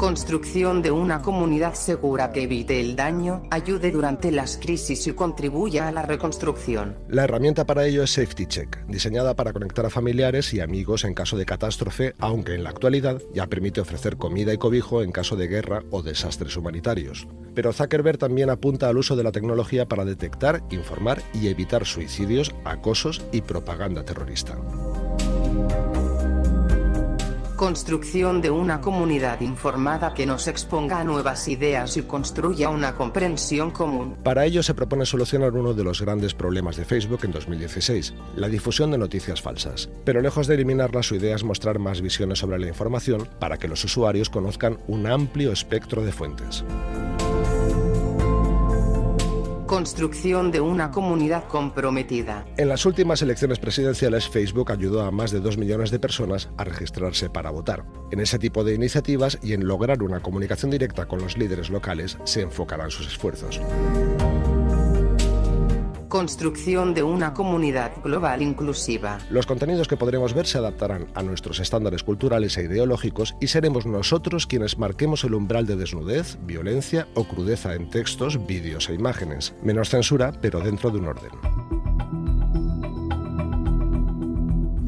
[0.08, 5.90] Construcción de una comunidad segura que evite el daño, ayude durante las crisis y contribuya
[5.90, 6.96] a la reconstrucción.
[7.10, 11.14] La herramienta para ello es Safety Check, diseñada para conectar a familiares y amigos en
[11.14, 15.36] caso de catástrofe, aunque en la actualidad ya permite ofrecer comida y cobijo en caso
[15.36, 17.28] de guerra o desastres humanitarios.
[17.54, 22.56] Pero Zuckerberg también apunta al uso de la tecnología para detectar, informar y evitar suicidios,
[22.64, 24.58] acosos y propaganda terrorista.
[27.58, 33.72] Construcción de una comunidad informada que nos exponga a nuevas ideas y construya una comprensión
[33.72, 34.16] común.
[34.24, 38.48] Para ello se propone solucionar uno de los grandes problemas de Facebook en 2016, la
[38.48, 39.90] difusión de noticias falsas.
[40.06, 43.68] Pero lejos de eliminarlas, su idea es mostrar más visiones sobre la información para que
[43.68, 46.64] los usuarios conozcan un amplio espectro de fuentes.
[49.68, 52.46] Construcción de una comunidad comprometida.
[52.56, 56.64] En las últimas elecciones presidenciales, Facebook ayudó a más de 2 millones de personas a
[56.64, 57.84] registrarse para votar.
[58.10, 62.18] En ese tipo de iniciativas y en lograr una comunicación directa con los líderes locales
[62.24, 63.60] se enfocarán sus esfuerzos.
[66.10, 69.18] Construcción de una comunidad global inclusiva.
[69.30, 73.86] Los contenidos que podremos ver se adaptarán a nuestros estándares culturales e ideológicos y seremos
[73.86, 79.54] nosotros quienes marquemos el umbral de desnudez, violencia o crudeza en textos, vídeos e imágenes.
[79.64, 81.77] Menos censura, pero dentro de un orden.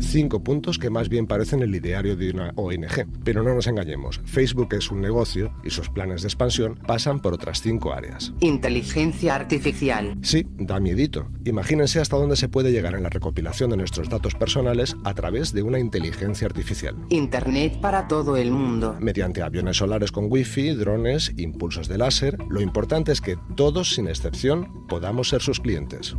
[0.10, 3.08] Cinco puntos que más bien parecen el ideario de una ONG.
[3.24, 7.34] Pero no nos engañemos, Facebook es un negocio y sus planes de expansión pasan por
[7.34, 8.34] otras cinco áreas.
[8.40, 10.18] Inteligencia artificial.
[10.22, 11.28] Sí, da miedito.
[11.46, 15.54] Imagínense hasta dónde se puede llegar en la recopilación de nuestros datos personales a través
[15.54, 16.96] de una inteligencia artificial.
[17.10, 18.98] Internet para todo el mundo.
[19.00, 24.08] Mediante aviones solares con wifi, drones, impulsos de láser, lo importante es que todos, sin
[24.08, 26.16] excepción, podamos ser sus clientes.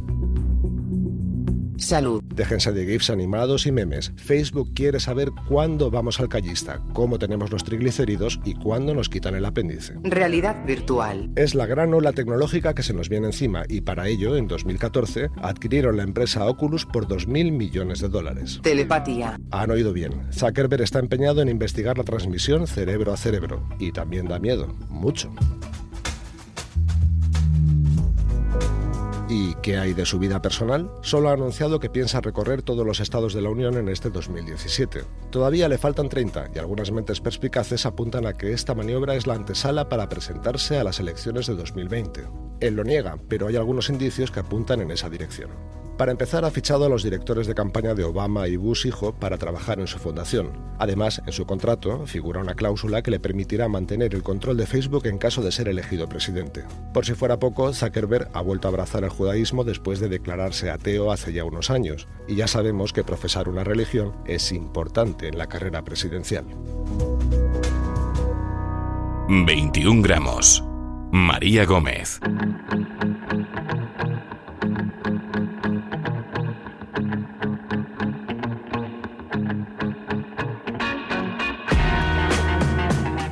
[1.81, 2.23] Salud.
[2.23, 4.13] Déjense de GIFs animados y memes.
[4.17, 9.35] Facebook quiere saber cuándo vamos al callista, cómo tenemos los triglicéridos y cuándo nos quitan
[9.35, 9.95] el apéndice.
[10.03, 11.31] Realidad virtual.
[11.37, 15.31] Es la gran ola tecnológica que se nos viene encima y para ello, en 2014,
[15.43, 18.61] adquirieron la empresa Oculus por 2.000 millones de dólares.
[18.63, 19.41] Telepatía.
[19.51, 20.13] Han oído bien.
[20.33, 23.67] Zuckerberg está empeñado en investigar la transmisión cerebro a cerebro.
[23.79, 24.69] Y también da miedo.
[24.89, 25.33] Mucho.
[29.33, 30.91] ¿Y qué hay de su vida personal?
[31.03, 35.05] Solo ha anunciado que piensa recorrer todos los estados de la Unión en este 2017.
[35.31, 39.35] Todavía le faltan 30 y algunas mentes perspicaces apuntan a que esta maniobra es la
[39.35, 42.27] antesala para presentarse a las elecciones de 2020.
[42.59, 45.51] Él lo niega, pero hay algunos indicios que apuntan en esa dirección.
[46.01, 49.37] Para empezar, ha fichado a los directores de campaña de Obama y Bush hijo para
[49.37, 50.51] trabajar en su fundación.
[50.79, 55.05] Además, en su contrato figura una cláusula que le permitirá mantener el control de Facebook
[55.05, 56.65] en caso de ser elegido presidente.
[56.95, 61.13] Por si fuera poco, Zuckerberg ha vuelto a abrazar el judaísmo después de declararse ateo
[61.13, 65.49] hace ya unos años, y ya sabemos que profesar una religión es importante en la
[65.49, 66.47] carrera presidencial.
[69.29, 70.65] 21 gramos.
[71.13, 72.21] María Gómez.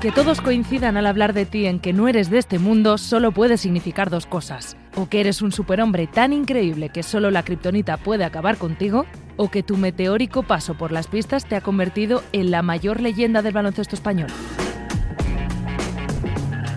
[0.01, 3.33] Que todos coincidan al hablar de ti en que no eres de este mundo solo
[3.33, 4.77] puede significar dos cosas.
[4.95, 9.51] O que eres un superhombre tan increíble que solo la kriptonita puede acabar contigo, o
[9.51, 13.55] que tu meteórico paso por las pistas te ha convertido en la mayor leyenda del
[13.55, 14.29] baloncesto español.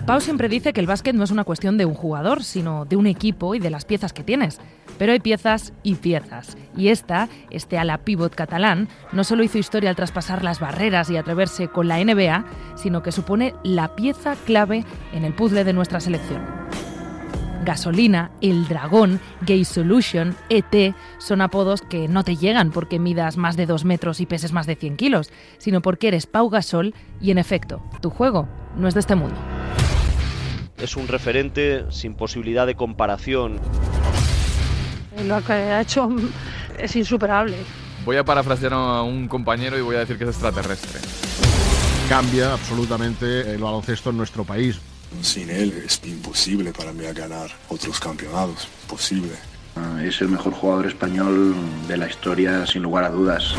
[0.04, 2.96] Pau siempre dice que el básquet no es una cuestión de un jugador, sino de
[2.96, 4.58] un equipo y de las piezas que tienes.
[4.98, 6.56] Pero hay piezas y piezas.
[6.76, 11.16] Y esta, este ala pivot catalán, no solo hizo historia al traspasar las barreras y
[11.16, 12.44] atreverse con la NBA,
[12.76, 16.42] sino que supone la pieza clave en el puzzle de nuestra selección.
[17.64, 23.56] Gasolina, El Dragón, Gay Solution, ET son apodos que no te llegan porque midas más
[23.56, 27.30] de 2 metros y peses más de 100 kilos, sino porque eres Pau Gasol y
[27.30, 29.36] en efecto, tu juego no es de este mundo
[30.82, 33.60] es un referente sin posibilidad de comparación.
[35.24, 36.08] Lo que ha hecho
[36.78, 37.56] es insuperable.
[38.04, 41.00] Voy a parafrasear a un compañero y voy a decir que es extraterrestre.
[42.08, 44.80] Cambia absolutamente el baloncesto en nuestro país.
[45.20, 48.66] Sin él es imposible para mí ganar otros campeonatos.
[48.88, 49.32] Posible.
[49.76, 51.54] Ah, es el mejor jugador español
[51.86, 53.54] de la historia, sin lugar a dudas.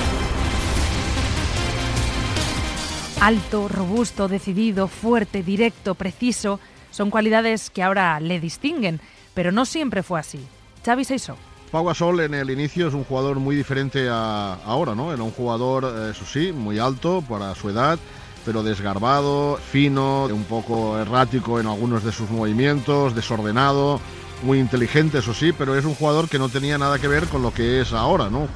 [3.21, 6.59] Alto, robusto, decidido, fuerte, directo, preciso
[6.93, 9.01] son cualidades que ahora le distinguen,
[9.33, 10.45] pero no siempre fue así.
[10.84, 11.38] Xavi Seiso.
[11.71, 15.11] Pau Gasol en el inicio es un jugador muy diferente a ahora, ¿no?
[15.11, 17.97] Era un jugador, eh, eso sí, muy alto para su edad,
[18.45, 23.99] pero desgarbado, fino, un poco errático en algunos de sus movimientos, desordenado,
[24.43, 27.41] muy inteligente, eso sí, pero es un jugador que no tenía nada que ver con
[27.41, 28.47] lo que es ahora, ¿no?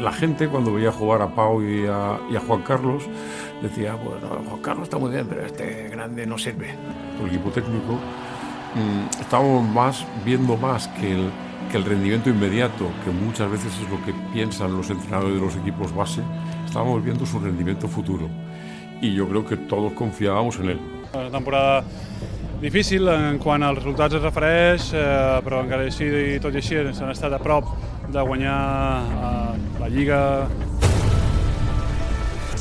[0.00, 3.02] La gente cuando veía jugar a Pau y a, y a Juan Carlos
[3.60, 6.74] decía, bueno, Juan Carlos está muy bien, pero este grande no sirve.
[7.20, 7.98] El equipo técnico
[8.74, 11.30] mm, estábamos más, viendo más que el,
[11.70, 15.56] que el rendimiento inmediato, que muchas veces es lo que piensan los entrenadores de los
[15.56, 16.22] equipos base,
[16.64, 18.28] estábamos viendo su rendimiento futuro.
[19.00, 20.80] Y yo creo que todos confiábamos en él.
[21.14, 21.84] Una temporada
[22.60, 26.78] difícil en quant als resultats es refereix, eh, però encara així i tot i així
[26.94, 27.66] s'han estat a prop
[28.14, 28.60] de guanyar
[29.02, 30.20] eh, la Lliga,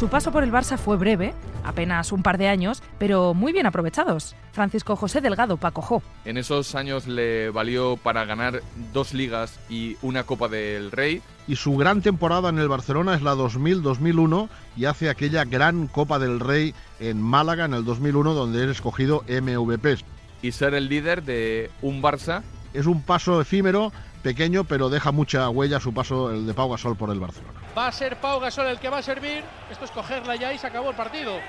[0.02, 3.66] su paso por el Barça fue breve, apenas un par de años, pero muy bien
[3.66, 4.36] aprovechados.
[4.52, 8.62] Francisco José Delgado, Paco En esos años le valió para ganar
[8.94, 11.22] dos ligas y una Copa del Rey.
[11.48, 16.20] Y su gran temporada en el Barcelona es la 2000-2001 y hace aquella gran Copa
[16.20, 19.98] del Rey en Málaga en el 2001 donde es escogido MVP.
[20.42, 22.42] Y ser el líder de un Barça.
[22.74, 23.92] Es un paso efímero,
[24.22, 27.60] pequeño, pero deja mucha huella su paso el de Pau Gasol por el Barcelona.
[27.78, 29.44] Va a ser Pau Gasol el que va a servir.
[29.70, 31.40] Esto es cogerla ya y se acabó el partido.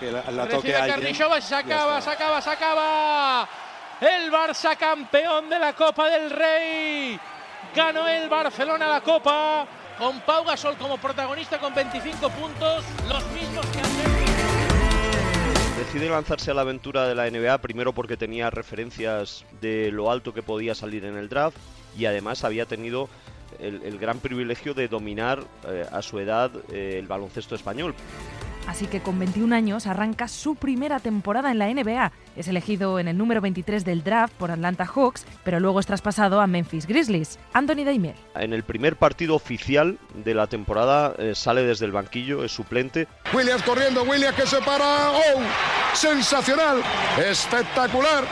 [0.00, 3.48] Que la, la toque se acaba, se acaba, se acaba.
[4.00, 7.18] El Barça campeón de la Copa del Rey.
[7.74, 9.66] Ganó el Barcelona la Copa
[9.98, 14.16] con Pau Gasol como protagonista con 25 puntos, los mismos que ayer.
[15.78, 20.34] Decide lanzarse a la aventura de la NBA primero porque tenía referencias de lo alto
[20.34, 21.58] que podía salir en el draft
[21.96, 23.08] y además había tenido
[23.58, 27.94] el, gran privilegio de dominar eh, a su edad eh, el baloncesto español.
[28.66, 32.12] Así que con 21 años arranca su primera temporada en la NBA.
[32.36, 36.40] Es elegido en el número 23 del draft por Atlanta Hawks, pero luego es traspasado
[36.40, 37.38] a Memphis Grizzlies.
[37.52, 38.14] Anthony Daimiel.
[38.34, 43.08] En el primer partido oficial de la temporada eh, sale desde el banquillo, es suplente.
[43.32, 45.12] Williams corriendo, Williams que se para.
[45.12, 45.42] ¡Oh!
[45.94, 46.82] Sensacional,
[47.18, 48.24] espectacular.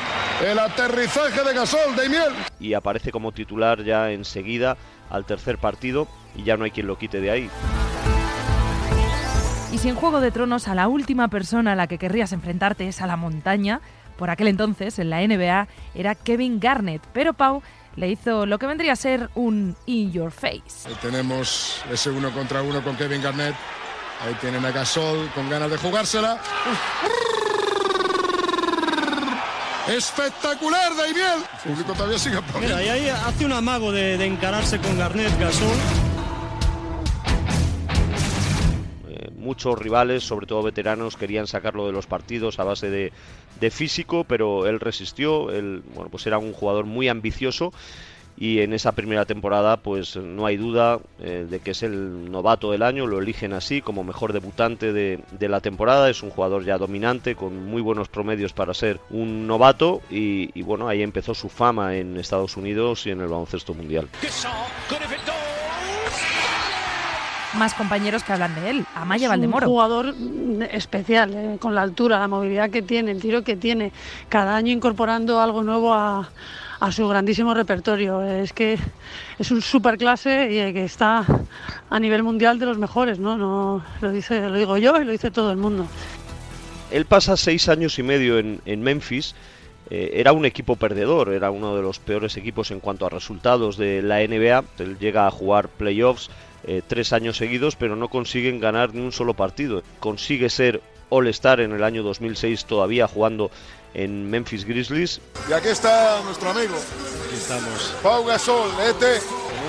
[0.45, 2.32] El aterrizaje de Gasol, Daimiel.
[2.61, 4.76] Y aparece como titular ya enseguida
[5.11, 7.51] al tercer partido y ya no hay quien lo quite de ahí.
[9.75, 12.87] Y si en Juego de Tronos a la última persona a la que querrías enfrentarte
[12.87, 13.81] es a la montaña,
[14.16, 15.66] por aquel entonces en la NBA
[15.97, 17.61] era Kevin Garnett, pero Pau
[17.97, 20.87] le hizo lo que vendría a ser un in your face.
[20.87, 23.57] Ahí tenemos ese uno contra uno con Kevin Garnett.
[24.25, 26.39] Ahí tienen a Gasol con ganas de jugársela.
[29.89, 31.43] Espectacular, Daimiel.
[31.64, 35.37] El público todavía sigue Mira, y ahí hace un amago de, de encararse con Garnett,
[35.41, 36.04] Gasol.
[39.45, 43.13] Muchos rivales, sobre todo veteranos, querían sacarlo de los partidos a base de,
[43.71, 47.73] físico, pero él resistió, él bueno, pues era un jugador muy ambicioso
[48.37, 52.73] y en esa primera temporada pues no hay duda eh, de que es el novato
[52.73, 56.77] del año, lo eligen así como mejor debutante de, la temporada, es un jugador ya
[56.77, 61.49] dominante con muy buenos promedios para ser un novato y, y bueno, ahí empezó su
[61.49, 64.09] fama en Estados Unidos y en el baloncesto mundial
[67.57, 68.87] más compañeros que hablan de él.
[68.95, 69.67] Amaya Valdemoro.
[69.67, 70.15] Un jugador
[70.71, 73.93] especial, eh, con la altura, la movilidad que tiene, el tiro que tiene,
[74.29, 76.29] cada año incorporando algo nuevo a,
[76.91, 78.23] su grandísimo repertorio.
[78.23, 78.79] Es que
[79.39, 81.25] es un super clase y que está
[81.89, 83.39] a nivel mundial de los mejores, ¿no?
[83.39, 85.87] no lo, dice, lo digo yo y lo dice todo el mundo.
[86.91, 89.35] Él pasa seis años y medio en, Memphis.
[89.89, 93.79] Eh, era un equipo perdedor, era uno de los peores equipos en cuanto a resultados
[93.79, 94.65] de la NBA.
[94.79, 96.31] Él llega a jugar playoffs
[96.67, 99.83] eh, tres años seguidos, pero no consiguen ganar ni un solo partido.
[100.01, 103.51] Consigue ser All-Star en el año 2006 todavía jugando
[103.95, 105.21] en Memphis Grizzlies.
[105.49, 106.75] Y aquí está nuestro amigo.
[107.27, 107.95] Aquí estamos.
[108.03, 109.23] Pau Gasol, ET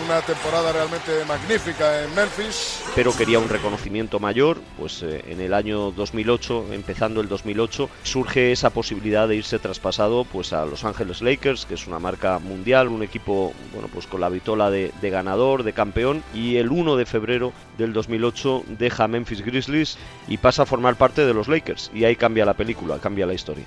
[0.06, 2.84] una temporada realmente magnífica en Memphis.
[2.94, 8.52] Pero quería un reconocimiento mayor, pues eh, en el año 2008, empezando el 2008, surge
[8.52, 12.90] esa posibilidad de irse traspasado pues a Los Ángeles Lakers, que es una marca mundial,
[12.90, 17.06] un equipo bueno pues con la vitola de, ganador, de campeón, y el 1 de
[17.06, 19.98] febrero del 2008 deja Memphis Grizzlies
[20.28, 23.34] y pasa a formar parte de los Lakers, y ahí cambia la película, cambia la
[23.34, 23.66] historia.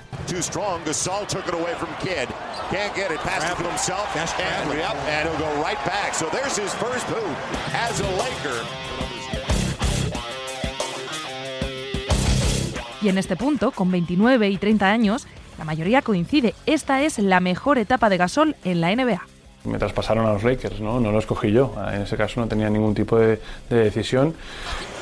[13.00, 15.26] Y en este punto, con 29 y 30 años,
[15.56, 16.54] la mayoría coincide.
[16.66, 19.22] Esta es la mejor etapa de Gasol en la NBA.
[19.64, 21.00] Me traspasaron a los Lakers, ¿no?
[21.00, 21.74] No lo escogí yo.
[21.92, 24.34] En ese caso no tenía ningún tipo de, decisión.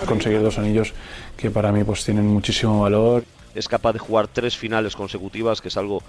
[0.06, 0.92] Conseguir dos anillos
[1.36, 3.24] que para mí pues tienen muchísimo valor.
[3.54, 6.02] Es capaz de jugar tres finales consecutivas, que es algo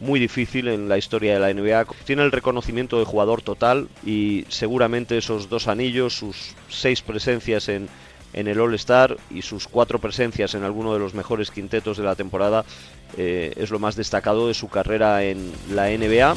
[0.00, 1.86] muy difícil en la historia de la NBA.
[2.04, 7.88] Tiene el reconocimiento de jugador total y seguramente esos dos anillos, sus seis presencias en,
[8.32, 12.14] en el All-Star y sus cuatro presencias en alguno de los mejores quintetos de la
[12.14, 12.64] temporada
[13.16, 16.36] eh, es lo más destacado de su carrera en la NBA.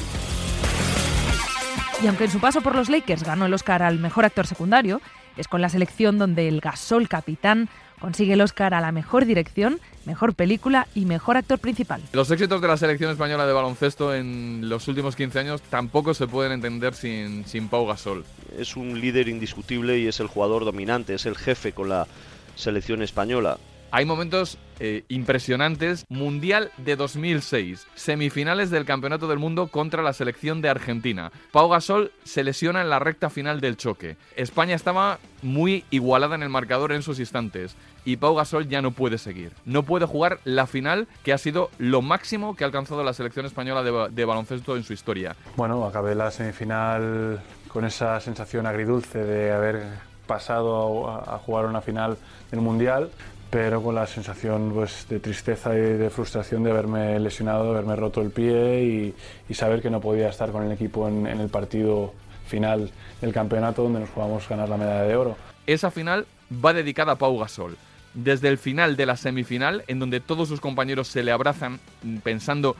[2.01, 5.01] Y aunque en su paso por los Lakers ganó el Oscar al mejor actor secundario,
[5.35, 9.79] es con la selección donde el Gasol capitán Consigue el Oscar a la mejor dirección,
[10.09, 12.01] mejor película y mejor actor principal.
[12.13, 16.25] Los éxitos de la selección española de baloncesto en los últimos 15 años tampoco se
[16.25, 18.25] pueden entender sin, sin Pau Gasol.
[18.57, 22.07] Es un líder indiscutible y es el jugador dominante, es el jefe con la
[22.55, 23.59] selección española.
[23.91, 26.05] Hay momentos eh, impresionantes.
[26.09, 27.87] Mundial de 2006.
[27.95, 31.31] Semifinales del Campeonato del Mundo contra la selección de Argentina.
[31.51, 34.15] Pau Gasol se lesiona en la recta final del choque.
[34.35, 37.75] España estaba muy igualada en el marcador en sus instantes.
[38.05, 39.53] Y Pau Gasol ya no puede seguir.
[39.65, 43.45] No puede jugar la final que ha sido lo máximo que ha alcanzado la selección
[43.45, 45.35] española de, baloncesto en su historia.
[45.57, 49.83] Bueno, acabé la semifinal con esa sensación agridulce de haber
[50.27, 52.17] pasado a, a jugar una final
[52.51, 53.09] del Mundial
[53.49, 57.95] pero con la sensación pues, de tristeza y de frustración de haberme lesionado, de haberme
[57.95, 59.13] roto el pie
[59.49, 62.13] y, saber que no podía estar con el equipo en, el partido
[62.47, 62.91] final
[63.21, 65.37] del campeonato donde nos jugamos ganar la medalla de oro.
[65.67, 66.25] Esa final
[66.63, 67.77] va dedicada a Pau Gasol.
[68.13, 71.79] Desde el final de la semifinal, en donde todos sus compañeros se le abrazan
[72.23, 72.75] pensando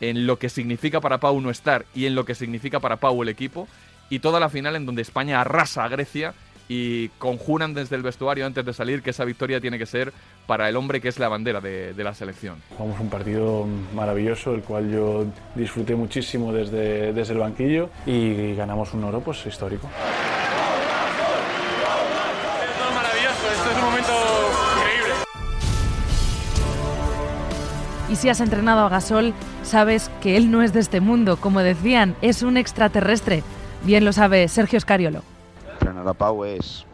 [0.00, 3.22] en lo que significa para Pau no estar y en lo que significa para Pau
[3.22, 3.68] el equipo,
[4.10, 6.34] y toda la final en donde España arrasa a Grecia
[6.68, 10.12] y conjuran desde el vestuario antes de salir que esa victoria tiene que ser
[10.46, 12.56] para el hombre que es la bandera de, la selección.
[12.76, 18.92] Jugamos un partido maravilloso, el cual yo disfruté muchísimo desde, desde el banquillo y ganamos
[18.94, 19.88] un oro pues, histórico.
[28.10, 29.32] Y si has entrenado a Gasol,
[29.64, 33.42] sabes que él no es de este mundo, como decían, es un extraterrestre.
[33.82, 35.33] Bien lo sabe Sergio Escariolo.
[35.74, 36.86] Entrenar a Pau es,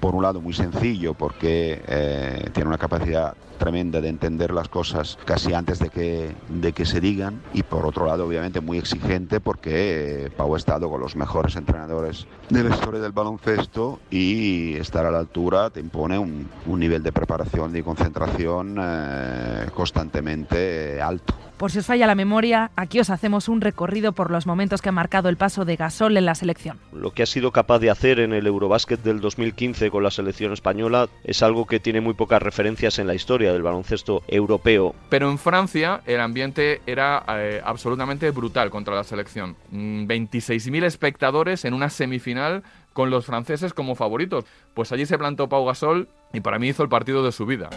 [0.00, 5.16] por un lado, muy sencillo porque eh, tiene una capacidad tremenda de entender las cosas
[5.24, 9.38] casi antes de que, de que se digan y por otro lado obviamente muy exigente
[9.38, 14.74] porque eh, Pau ha estado con los mejores entrenadores de la historia del baloncesto y
[14.74, 21.00] estar a la altura te impone un, un nivel de preparación y concentración eh, constantemente
[21.00, 21.34] alto.
[21.62, 24.88] Por si os falla la memoria, aquí os hacemos un recorrido por los momentos que
[24.88, 26.80] ha marcado el paso de Gasol en la selección.
[26.90, 30.52] Lo que ha sido capaz de hacer en el Eurobásquet del 2015 con la selección
[30.52, 34.96] española es algo que tiene muy pocas referencias en la historia del baloncesto europeo.
[35.08, 39.54] Pero en Francia el ambiente era eh, absolutamente brutal contra la selección.
[39.70, 44.46] 26.000 mm, espectadores en una semifinal con los franceses como favoritos.
[44.74, 47.70] Pues allí se plantó Pau Gasol y para mí hizo el partido de su vida.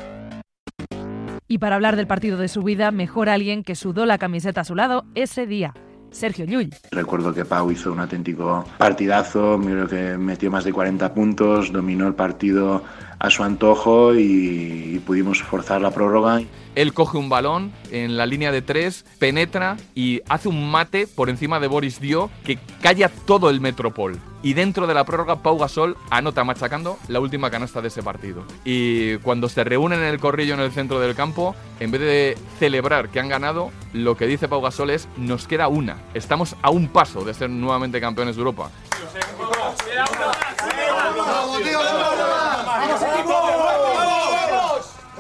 [1.47, 4.63] Y para hablar del partido de su vida, mejor alguien que sudó la camiseta a
[4.63, 5.73] su lado ese día.
[6.09, 6.73] Sergio Llull.
[6.91, 12.07] Recuerdo que Pau hizo un auténtico partidazo, creo que metió más de 40 puntos, dominó
[12.07, 12.83] el partido
[13.19, 16.41] a su antojo y, pudimos forzar la prórroga.
[16.73, 21.29] Él coge un balón en la línea de tres, penetra y hace un mate por
[21.29, 24.19] encima de Boris Dio que calla todo el Metropol.
[24.41, 28.43] Y dentro de la prórroga, Pau Gasol anota machacando la última canasta de ese partido.
[28.63, 32.37] Y cuando se reúnen en el corrillo en el centro del campo, en vez de
[32.59, 35.97] celebrar que han ganado, lo que dice Pau Gasol es: nos queda una.
[36.13, 38.69] Estamos a un paso de ser nuevamente campeones de Europa.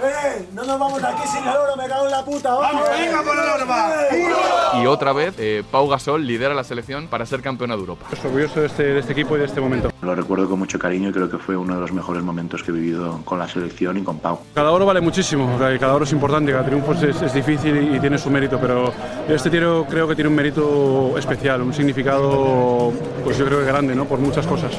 [0.03, 0.49] ¡Eh!
[0.53, 2.53] No nos vamos aquí sin el oro, me cago en la puta.
[2.53, 7.25] ¡Vamos, venga por el oro, Y otra vez, eh, Pau Gasol lidera la selección para
[7.25, 8.05] ser campeona de Europa.
[8.11, 9.91] Estoy orgulloso de este, de este equipo y de este momento.
[10.01, 12.71] Lo recuerdo con mucho cariño y creo que fue uno de los mejores momentos que
[12.71, 14.39] he vivido con la selección y con Pau.
[14.53, 18.17] Cada oro vale muchísimo, cada oro es importante, cada triunfo es, es difícil y, tiene
[18.17, 18.93] su mérito, pero
[19.27, 22.91] este tiro creo que tiene un mérito especial, un significado,
[23.23, 24.05] pues yo creo que grande, ¿no?
[24.05, 24.71] Por muchas cosas.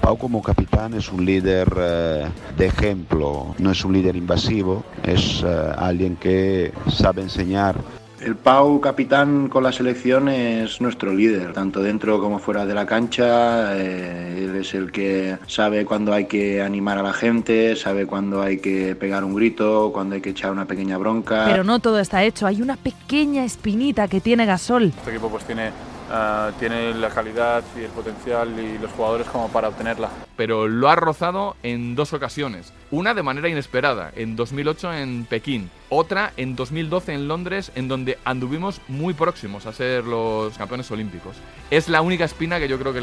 [0.00, 2.26] Pau como capitán es un líder eh,
[2.56, 7.76] de ejemplo, no es un líder invasivo, es eh, alguien que sabe enseñar.
[8.20, 12.84] El Pau capitán con la selección es nuestro líder, tanto dentro como fuera de la
[12.84, 13.76] cancha.
[13.76, 18.42] Eh, él es el que sabe cuándo hay que animar a la gente, sabe cuándo
[18.42, 21.44] hay que pegar un grito, cuándo hay que echar una pequeña bronca.
[21.46, 24.86] Pero no todo está hecho, hay una pequeña espinita que tiene Gasol.
[24.86, 25.70] Este equipo pues tiene
[26.10, 30.08] Ah, tiene la calidad y el potencial y los jugadores como para obtenerla.
[30.36, 32.72] Pero lo ha rozado en dos ocasiones.
[32.90, 35.70] Una de manera inesperada, en 2008 en Pekín.
[35.90, 41.36] Otra en 2012 en Londres, en donde anduvimos muy próximos a ser los campeones olímpicos.
[41.70, 43.00] Es la única espina que yo creo que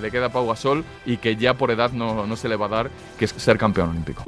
[0.00, 2.66] le, queda a Pau Gasol y que ya por edad no, no se le va
[2.66, 4.24] a dar, que es ser campeón olímpico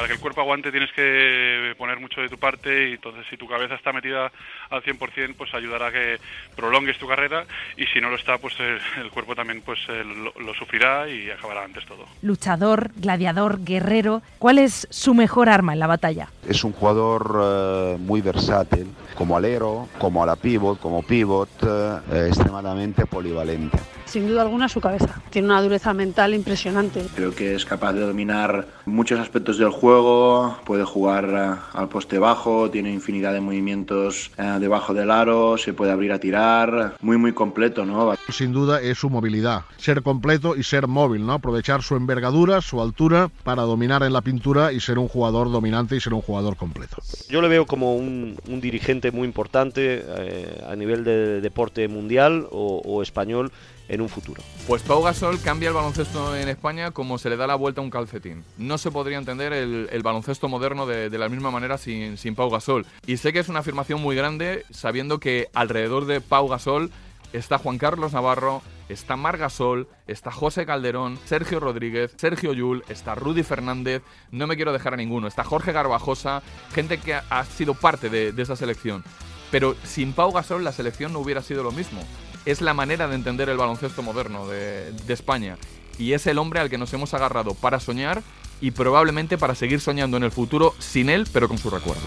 [0.00, 3.36] para que el cuerpo aguante tienes que poner mucho de tu parte y entonces si
[3.36, 4.32] tu cabeza está metida
[4.70, 6.18] al 100% pues ayudará a que
[6.56, 7.44] prolongues tu carrera
[7.76, 11.64] y si no lo está pues el, cuerpo también pues eh, lo, sufrirá y acabará
[11.64, 12.06] antes todo.
[12.22, 16.28] Luchador, gladiador, guerrero, ¿cuál es su mejor arma en la batalla?
[16.48, 22.28] Es un jugador eh, muy versátil, como alero, como a la pivot, como pivot, eh,
[22.28, 23.78] extremadamente polivalente
[24.10, 25.22] sin duda alguna su cabeza.
[25.30, 27.06] Tiene una dureza mental impresionante.
[27.14, 32.18] Creo que es capaz de dominar muchos aspectos del juego, puede jugar eh, al poste
[32.18, 37.16] bajo, tiene infinidad de movimientos eh, debajo del aro, se puede abrir a tirar, muy
[37.16, 38.12] muy completo, ¿no?
[38.30, 41.34] Sin duda es su movilidad, ser completo y ser móvil, ¿no?
[41.34, 45.94] Aprovechar su envergadura, su altura para dominar en la pintura y ser un jugador dominante
[45.94, 46.96] y ser un jugador completo.
[47.28, 53.02] Yo le veo como un, dirigente muy importante eh, a nivel de deporte mundial o
[53.02, 53.52] español
[53.90, 54.42] en un futuro.
[54.66, 57.84] Pues Pau Gasol cambia el baloncesto en España como se le da la vuelta a
[57.84, 58.44] un calcetín.
[58.56, 62.86] No se podría entender el, baloncesto moderno de, la misma manera sin, Pau Gasol.
[63.06, 66.90] Y sé que es una afirmación muy grande sabiendo que alrededor de Pau Gasol
[67.32, 73.16] está Juan Carlos Navarro, está Mar Gasol, está José Calderón, Sergio Rodríguez, Sergio Yul, está
[73.16, 77.74] Rudy Fernández, no me quiero dejar a ninguno, está Jorge Garbajosa, gente que ha, sido
[77.74, 79.02] parte de, de esa selección.
[79.50, 82.00] Pero sin Pau Gasol la selección no hubiera sido lo mismo
[82.44, 85.56] es la manera de entender el baloncesto moderno de, España.
[85.98, 88.22] Y es el hombre al que nos hemos agarrado para soñar
[88.60, 92.02] y probablemente para seguir soñando en el futuro sin él, pero con su recuerdo.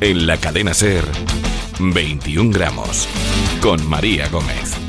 [0.00, 1.04] En la cadena Ser,
[1.78, 3.08] 21 gramos,
[3.60, 4.81] con María Gómez.